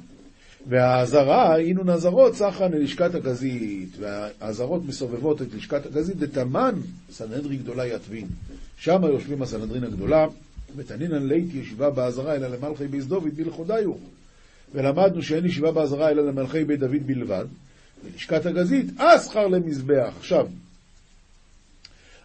והעזרה, 0.67 1.55
היינו 1.55 1.85
נזרות, 1.85 2.35
סחרן 2.35 2.73
ללשכת 2.73 3.15
הגזית, 3.15 3.89
והעזרות 3.99 4.83
מסובבות 4.85 5.43
את 5.43 5.55
לשכת 5.55 5.87
הגזית, 5.87 6.17
דתמן 6.17 6.75
סנהדרי 7.13 7.57
גדולה 7.57 7.87
יתבין. 7.87 8.27
שם 8.77 9.03
יושבים 9.05 9.43
הסנהדרין 9.43 9.85
הגדולה, 9.85 10.27
ותנינן 10.77 11.29
לית 11.29 11.55
ישיבה 11.55 11.91
בעזרה, 11.91 12.35
אלא 12.35 12.49
למלכי 12.49 12.87
ביס 12.87 13.05
דוד 13.05 13.37
בלכודיו. 13.37 13.93
ולמדנו 14.75 15.23
שאין 15.23 15.47
ישיבה 15.47 15.73
בעזרה 15.73 16.11
אלא 16.11 16.27
למלכי 16.27 16.65
בית 16.65 16.81
דוד 16.81 17.07
בלבד, 17.07 17.45
ולשכת 18.05 18.47
הגזית, 18.47 18.87
אסחר 18.97 19.47
למזבח. 19.47 20.15
עכשיו, 20.19 20.47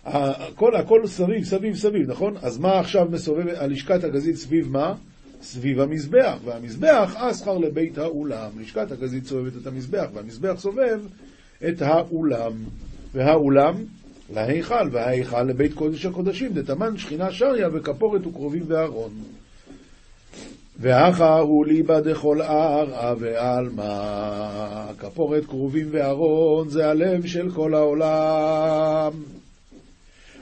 הכל, 0.05 0.75
הכל 0.75 1.07
סביב, 1.07 1.43
סביב, 1.43 1.75
סביב, 1.75 2.11
נכון? 2.11 2.37
אז 2.41 2.57
מה 2.57 2.79
עכשיו 2.79 3.07
מסובב, 3.11 3.47
הלשכת 3.47 4.03
הגזית 4.03 4.35
סביב 4.35 4.71
מה? 4.71 4.93
סביב 5.41 5.79
המזבח, 5.79 6.37
והמזבח 6.45 7.15
אסחר 7.15 7.57
לבית 7.57 7.97
האולם. 7.97 8.51
לשכת 8.59 8.91
הגזית 8.91 9.25
סובבת 9.25 9.61
את 9.61 9.67
המזבח, 9.67 10.05
והמזבח 10.13 10.59
סובב 10.59 10.99
את 11.67 11.81
האולם. 11.81 12.53
והאולם 13.13 13.75
להיכל, 14.33 14.89
וההיכל 14.91 15.43
לבית 15.43 15.73
קודש 15.73 16.05
הקודשים, 16.05 16.53
דתמן 16.53 16.97
שכינה 16.97 17.31
שריה 17.31 17.67
וכפורת 17.73 18.27
וקרובים 18.27 18.63
וארון. 18.67 19.11
והכה 20.79 21.39
הוא 21.39 21.65
ליבא 21.65 21.99
דכל 21.99 22.41
ערא 22.41 23.13
ועלמא, 23.19 24.93
כפורת 24.97 25.45
כרובים 25.45 25.87
וארון 25.91 26.69
זה 26.69 26.89
הלב 26.89 27.25
של 27.25 27.51
כל 27.51 27.73
העולם. 27.73 29.11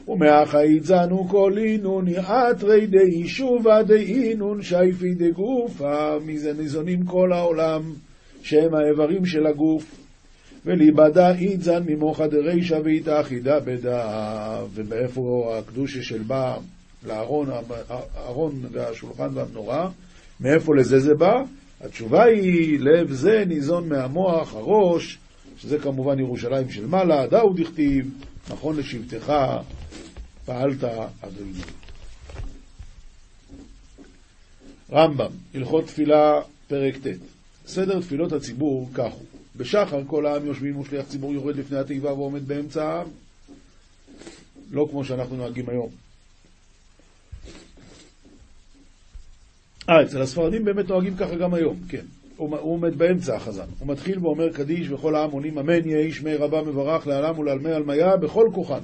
ומאחאית 0.07 0.83
זנו 0.83 1.27
כל 1.27 1.57
אינון 1.57 2.07
יעתרי 2.07 2.87
דיישובה 2.87 3.83
דאינון 3.83 4.61
שייפי 4.61 5.13
דגופה, 5.13 6.19
מזה 6.25 6.53
ניזונים 6.53 7.05
כל 7.05 7.33
העולם, 7.33 7.81
שהם 8.41 8.75
האיברים 8.75 9.25
של 9.25 9.47
הגוף. 9.47 10.05
וליבדה 10.65 11.35
איתזן 11.35 11.83
ממוחא 11.87 12.27
דרישא 12.27 12.79
ואיתאחידה 12.83 13.59
בדה, 13.59 14.59
ומאיפה 14.73 15.55
הקדושה 15.57 16.03
של 16.03 16.21
בא 16.21 16.57
לארון, 17.07 17.47
הארון 17.89 18.51
והשולחן 18.71 19.27
והמנורה, 19.33 19.89
מאיפה 20.39 20.75
לזה 20.75 20.99
זה 20.99 21.15
בא? 21.15 21.33
התשובה 21.81 22.23
היא, 22.23 22.79
לב 22.79 23.11
זה 23.11 23.43
ניזון 23.47 23.89
מהמוח, 23.89 24.55
הראש, 24.55 25.17
שזה 25.57 25.79
כמובן 25.79 26.19
ירושלים 26.19 26.69
של 26.69 26.87
מעלה, 26.87 27.27
דאו 27.27 27.53
דכתיב, 27.53 28.09
נכון 28.49 28.77
לשבטך, 28.77 29.33
פעלת 30.45 30.83
אדוני. 31.21 31.61
רמב"ם, 34.91 35.31
הלכות 35.53 35.85
תפילה, 35.85 36.41
פרק 36.67 36.95
ט' 36.97 37.07
סדר 37.67 38.01
תפילות 38.01 38.31
הציבור 38.31 38.89
כך 38.93 39.11
הוא 39.13 39.25
בשחר 39.55 40.01
כל 40.07 40.25
העם 40.25 40.45
יושבים 40.45 40.79
ושליח 40.79 41.05
ציבור 41.05 41.33
יורד 41.33 41.55
לפני 41.55 41.77
התיבה 41.77 42.13
ועומד 42.13 42.47
באמצע 42.47 42.83
העם. 42.83 43.07
לא 44.71 44.87
כמו 44.91 45.05
שאנחנו 45.05 45.35
נוהגים 45.35 45.69
היום. 45.69 45.89
אה, 49.89 50.03
אצל 50.03 50.21
הספרדים 50.21 50.65
באמת 50.65 50.87
נוהגים 50.87 51.17
ככה 51.17 51.35
גם 51.35 51.53
היום, 51.53 51.79
כן. 51.89 52.05
הוא, 52.37 52.57
הוא 52.57 52.73
עומד 52.73 52.97
באמצע 52.97 53.35
החזן. 53.35 53.65
הוא 53.79 53.87
מתחיל 53.87 54.19
ואומר 54.19 54.49
קדיש 54.53 54.91
וכל 54.91 55.15
העם 55.15 55.31
עונים 55.31 55.59
אמן 55.59 55.89
יהי 55.89 56.11
שמי 56.11 56.35
רבה 56.35 56.61
מברך 56.61 57.07
לעלם 57.07 57.39
ולעלמי 57.39 57.71
עלמיה 57.71 58.17
בכל 58.17 58.47
כוחן. 58.53 58.81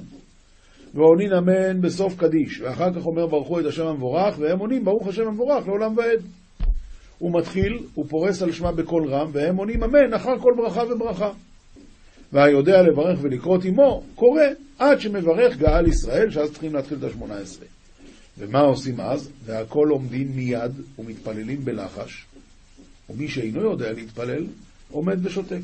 ועונין 0.94 1.32
אמן 1.32 1.80
בסוף 1.80 2.16
קדיש, 2.16 2.60
ואחר 2.60 2.92
כך 2.92 3.06
אומר 3.06 3.26
ברכו 3.26 3.60
את 3.60 3.64
השם 3.64 3.86
המבורך, 3.86 4.38
והם 4.38 4.58
עונים 4.58 4.84
ברוך 4.84 5.08
השם 5.08 5.28
המבורך 5.28 5.68
לעולם 5.68 5.96
ועד. 5.96 6.20
הוא 7.18 7.38
מתחיל, 7.38 7.78
הוא 7.94 8.06
פורס 8.08 8.42
על 8.42 8.52
שמה 8.52 8.72
בקול 8.72 9.08
רם, 9.08 9.30
והם 9.32 9.56
עונים 9.56 9.82
אמן 9.82 10.14
אחר 10.14 10.38
כל 10.38 10.52
ברכה 10.56 10.82
וברכה. 10.90 11.30
והיודע 12.32 12.82
לברך 12.82 13.18
ולקרות 13.22 13.64
עמו, 13.64 14.02
קורא, 14.14 14.42
עד 14.78 15.00
שמברך 15.00 15.56
גאל 15.56 15.86
ישראל, 15.86 16.30
שאז 16.30 16.50
צריכים 16.50 16.74
להתחיל 16.74 16.98
את 16.98 17.04
השמונה 17.04 17.36
עשרה. 17.36 17.66
ומה 18.38 18.60
עושים 18.60 19.00
אז? 19.00 19.30
והכל 19.44 19.88
עומדים 19.90 20.28
מיד 20.36 20.72
ומתפללים 20.98 21.64
בלחש, 21.64 22.26
ומי 23.12 23.28
שאינו 23.28 23.60
יודע 23.60 23.92
להתפלל, 23.92 24.46
עומד 24.90 25.26
ושותק. 25.26 25.62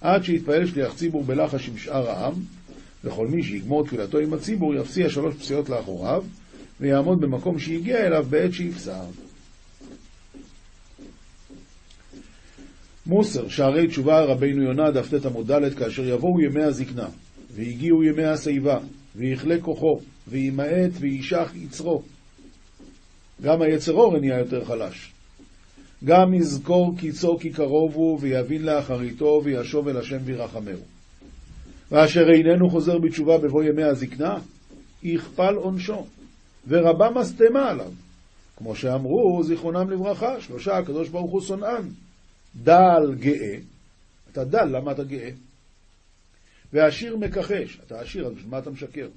עד 0.00 0.24
שיתפלל 0.24 0.66
שליח 0.66 0.94
ציבור 0.94 1.24
בלחש 1.24 1.68
עם 1.68 1.78
שאר 1.78 2.10
העם, 2.10 2.34
וכל 3.04 3.28
מי 3.28 3.42
שיגמור 3.42 3.86
תפילתו 3.86 4.18
עם 4.18 4.32
הציבור 4.34 4.74
יפסיע 4.74 5.10
שלוש 5.10 5.34
פסיעות 5.34 5.68
לאחוריו, 5.68 6.24
ויעמוד 6.80 7.20
במקום 7.20 7.58
שהגיע 7.58 8.06
אליו 8.06 8.26
בעת 8.30 8.52
שיפסע. 8.52 9.00
מוסר, 13.06 13.48
שערי 13.48 13.88
תשובה 13.88 14.24
רבינו 14.24 14.62
יונה, 14.62 14.90
דף 14.90 15.14
ט 15.14 15.26
עמוד 15.26 15.52
ד', 15.52 15.74
כאשר 15.74 16.04
יבואו 16.04 16.40
ימי 16.40 16.62
הזקנה, 16.62 17.08
והגיעו 17.54 18.04
ימי 18.04 18.24
השיבה, 18.24 18.78
ויכלה 19.16 19.60
כוחו, 19.60 20.00
וימעט 20.28 20.90
וישח 21.00 21.52
יצרו. 21.54 22.02
גם 23.42 23.62
היצר 23.62 23.92
אורן 23.92 24.20
נהיה 24.20 24.38
יותר 24.38 24.64
חלש. 24.64 25.13
גם 26.04 26.34
יזכור 26.34 26.94
קיצו 26.98 27.38
כי 27.38 27.50
קרוב 27.50 27.94
הוא, 27.94 28.18
ויבין 28.20 28.62
לאחריתו, 28.62 29.40
וישוב 29.44 29.88
אל 29.88 29.96
השם 29.96 30.18
וירחמהו. 30.24 30.80
ואשר 31.90 32.30
איננו 32.30 32.70
חוזר 32.70 32.98
בתשובה 32.98 33.38
בבוא 33.38 33.64
ימי 33.64 33.82
הזקנה, 33.82 34.38
יכפל 35.02 35.54
עונשו, 35.54 36.06
ורבה 36.68 37.10
משטמה 37.10 37.70
עליו. 37.70 37.92
כמו 38.56 38.76
שאמרו, 38.76 39.42
זיכרונם 39.44 39.90
לברכה, 39.90 40.40
שלושה 40.40 40.78
הקדוש 40.78 41.08
ברוך 41.08 41.32
הוא 41.32 41.40
שונאן. 41.40 41.88
דל 42.56 43.14
גאה, 43.14 43.56
אתה 44.32 44.44
דל, 44.44 44.64
למה 44.64 44.92
אתה 44.92 45.04
גאה? 45.04 45.30
ועשיר 46.72 47.16
מכחש, 47.16 47.78
אתה 47.86 48.00
עשיר, 48.00 48.26
אז 48.26 48.32
מה 48.48 48.58
אתה 48.58 48.70
משקר? 48.70 49.08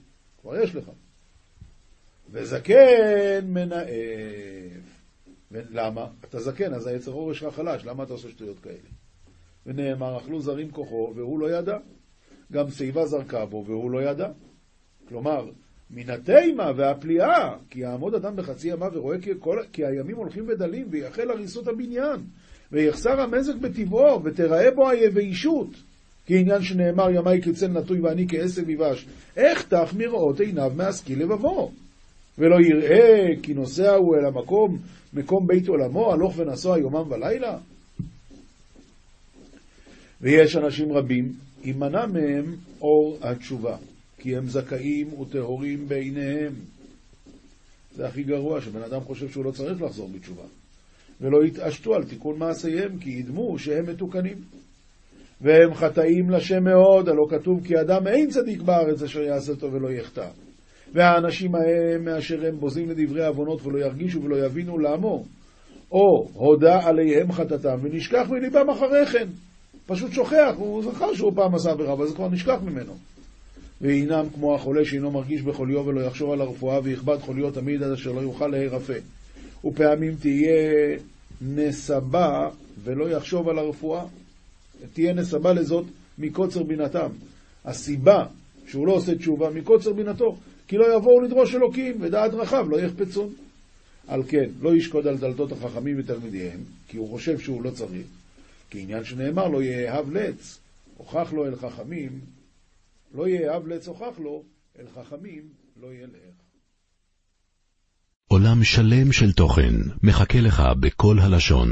כבר 0.41 0.63
יש 0.63 0.75
לך. 0.75 0.89
וזקן 2.31 3.45
מנאף. 3.45 4.96
למה? 5.51 6.07
אתה 6.29 6.39
זקן, 6.39 6.73
אז 6.73 6.87
היצר 6.87 7.11
אור 7.11 7.33
שלך 7.33 7.55
חלש, 7.55 7.85
למה 7.85 8.03
אתה 8.03 8.13
עושה 8.13 8.29
שטויות 8.29 8.59
כאלה? 8.59 8.89
ונאמר, 9.65 10.17
אכלו 10.17 10.41
זרים 10.41 10.71
כוחו, 10.71 11.13
והוא 11.15 11.39
לא 11.39 11.51
ידע. 11.51 11.77
גם 12.51 12.69
שיבה 12.71 13.05
זרקה 13.05 13.45
בו, 13.45 13.63
והוא 13.67 13.91
לא 13.91 14.03
ידע. 14.03 14.29
כלומר, 15.07 15.49
מן 15.89 16.09
התימה 16.09 16.71
והפליאה, 16.75 17.55
כי 17.69 17.79
יעמוד 17.79 18.15
אדם 18.15 18.35
בחצי 18.35 18.67
ימה 18.67 18.85
ורואה 18.93 19.21
כי, 19.21 19.31
כל, 19.39 19.59
כי 19.73 19.85
הימים 19.85 20.17
הולכים 20.17 20.45
ודלים, 20.47 20.87
ויחל 20.89 21.31
הריסות 21.31 21.67
הבניין. 21.67 22.19
ויחסר 22.71 23.21
המזק 23.21 23.55
בטבעו, 23.55 24.23
ותראה 24.23 24.71
בו 24.71 24.89
היבשות. 24.89 25.69
כעניין 26.25 26.61
שנאמר 26.61 27.09
ימי 27.09 27.41
כצל 27.41 27.67
נטוי 27.67 27.99
ואני 27.99 28.27
כעשב 28.29 28.69
יבש. 28.69 29.05
איך 29.37 29.67
תח 29.67 29.93
מראות 29.97 30.39
עיניו 30.39 30.71
מהשכיל 30.75 31.23
לבבו? 31.23 31.71
ולא 32.37 32.55
יראה 32.61 33.27
כי 33.43 33.53
נוסע 33.53 33.95
הוא 33.95 34.15
אל 34.15 34.25
המקום, 34.25 34.77
מקום 35.13 35.47
בית 35.47 35.67
עולמו, 35.67 36.13
הלוך 36.13 36.33
ונסוע 36.37 36.79
יומם 36.79 37.11
ולילה? 37.11 37.57
ויש 40.21 40.55
אנשים 40.55 40.91
רבים, 40.91 41.33
יימנע 41.63 42.05
מהם 42.05 42.55
אור 42.81 43.17
התשובה, 43.21 43.77
כי 44.17 44.37
הם 44.37 44.47
זכאים 44.47 45.19
וטהורים 45.19 45.87
בעיניהם. 45.87 46.53
זה 47.95 48.07
הכי 48.07 48.23
גרוע, 48.23 48.61
שבן 48.61 48.81
אדם 48.81 49.01
חושב 49.01 49.29
שהוא 49.29 49.45
לא 49.45 49.51
צריך 49.51 49.81
לחזור 49.81 50.09
בתשובה. 50.15 50.43
ולא 51.21 51.45
יתעשתו 51.45 51.95
על 51.95 52.03
תיקון 52.03 52.39
מעשיהם, 52.39 52.99
כי 52.99 53.09
ידמו 53.09 53.59
שהם 53.59 53.85
מתוקנים. 53.85 54.37
והם 55.41 55.73
חטאים 55.73 56.29
לשם 56.29 56.63
מאוד, 56.63 57.09
הלא 57.09 57.27
כתוב 57.29 57.67
כי 57.67 57.81
אדם 57.81 58.07
אין 58.07 58.29
צדיק 58.29 58.61
בארץ 58.61 59.01
אשר 59.01 59.21
יעשה 59.21 59.55
טוב 59.55 59.73
ולא 59.73 59.91
יחטא. 59.91 60.27
והאנשים 60.93 61.55
ההם, 61.55 62.05
מאשר 62.05 62.45
הם 62.45 62.59
בוזים 62.59 62.89
לדברי 62.89 63.25
עוונות 63.25 63.65
ולא 63.65 63.79
ירגישו 63.79 64.23
ולא 64.23 64.45
יבינו 64.45 64.79
לעמו, 64.79 65.23
או 65.91 66.27
הודה 66.33 66.87
עליהם 66.87 67.31
חטאתם 67.31 67.79
ונשכח 67.81 68.27
מליבם 68.29 68.69
אחרי 68.69 69.05
כן. 69.05 69.27
פשוט 69.85 70.11
שוכח, 70.11 70.53
הוא 70.57 70.83
זכר 70.83 71.13
שהוא 71.13 71.31
פעם 71.35 71.55
עשה 71.55 71.71
עבירה, 71.71 71.93
אבל 71.93 72.07
זה 72.07 72.15
כבר 72.15 72.29
נשכח 72.29 72.57
ממנו. 72.65 72.93
והינם 73.81 74.25
כמו 74.33 74.55
החולה 74.55 74.85
שאינו 74.85 75.11
מרגיש 75.11 75.41
בחוליו 75.41 75.85
ולא 75.85 76.01
יחשוב 76.01 76.31
על 76.31 76.41
הרפואה 76.41 76.79
ויכבד 76.83 77.17
חוליו 77.17 77.51
תמיד 77.51 77.83
עד 77.83 77.91
אשר 77.91 78.11
לא 78.11 78.21
יוכל 78.21 78.47
להירפא. 78.47 78.97
ופעמים 79.65 80.15
תהיה 80.15 80.97
נסבה 81.41 82.49
ולא 82.83 83.09
יחשוב 83.09 83.49
על 83.49 83.59
הרפואה. 83.59 84.03
תהיה 84.93 85.13
נסבה 85.13 85.53
לזאת 85.53 85.85
מקוצר 86.19 86.63
בינתם. 86.63 87.09
הסיבה 87.65 88.25
שהוא 88.67 88.87
לא 88.87 88.93
עושה 88.93 89.15
תשובה 89.15 89.49
מקוצר 89.49 89.93
בינתו, 89.93 90.35
כי 90.67 90.77
לא 90.77 90.95
יבואו 90.95 91.21
לדרוש 91.21 91.55
אלוקים, 91.55 91.97
ודעת 92.01 92.33
רחב 92.33 92.69
לא 92.69 92.79
יחפצון. 92.79 93.33
על 94.07 94.23
כן, 94.27 94.49
לא 94.61 94.75
ישקוד 94.75 95.07
על 95.07 95.17
דלתות 95.17 95.51
החכמים 95.51 95.99
ותלמידיהם, 95.99 96.59
כי 96.87 96.97
הוא 96.97 97.09
חושב 97.09 97.39
שהוא 97.39 97.63
לא 97.63 97.69
צריך, 97.69 98.07
כי 98.69 98.81
עניין 98.81 99.03
שנאמר 99.03 99.47
לא 99.47 99.63
יאהב 99.63 100.11
לץ, 100.11 100.59
הוכח 100.97 101.33
לו 101.33 101.45
אל 101.45 101.55
חכמים, 101.55 102.19
לא 103.15 103.27
יאהב 103.27 103.67
לץ 103.67 103.87
הוכח 103.87 104.19
לו, 104.19 104.43
אל 104.79 104.85
חכמים 104.95 105.41
לא 105.81 105.87
ילך. 105.93 106.37
עולם 108.27 108.63
שלם 108.63 109.11
של 109.11 109.31
תוכן 109.31 109.75
מחכה 110.03 110.39
לך 110.39 110.63
בכל 110.79 111.19
הלשון, 111.19 111.69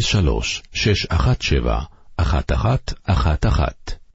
03 0.00 0.62
617 0.72 1.84
1111 2.20 4.07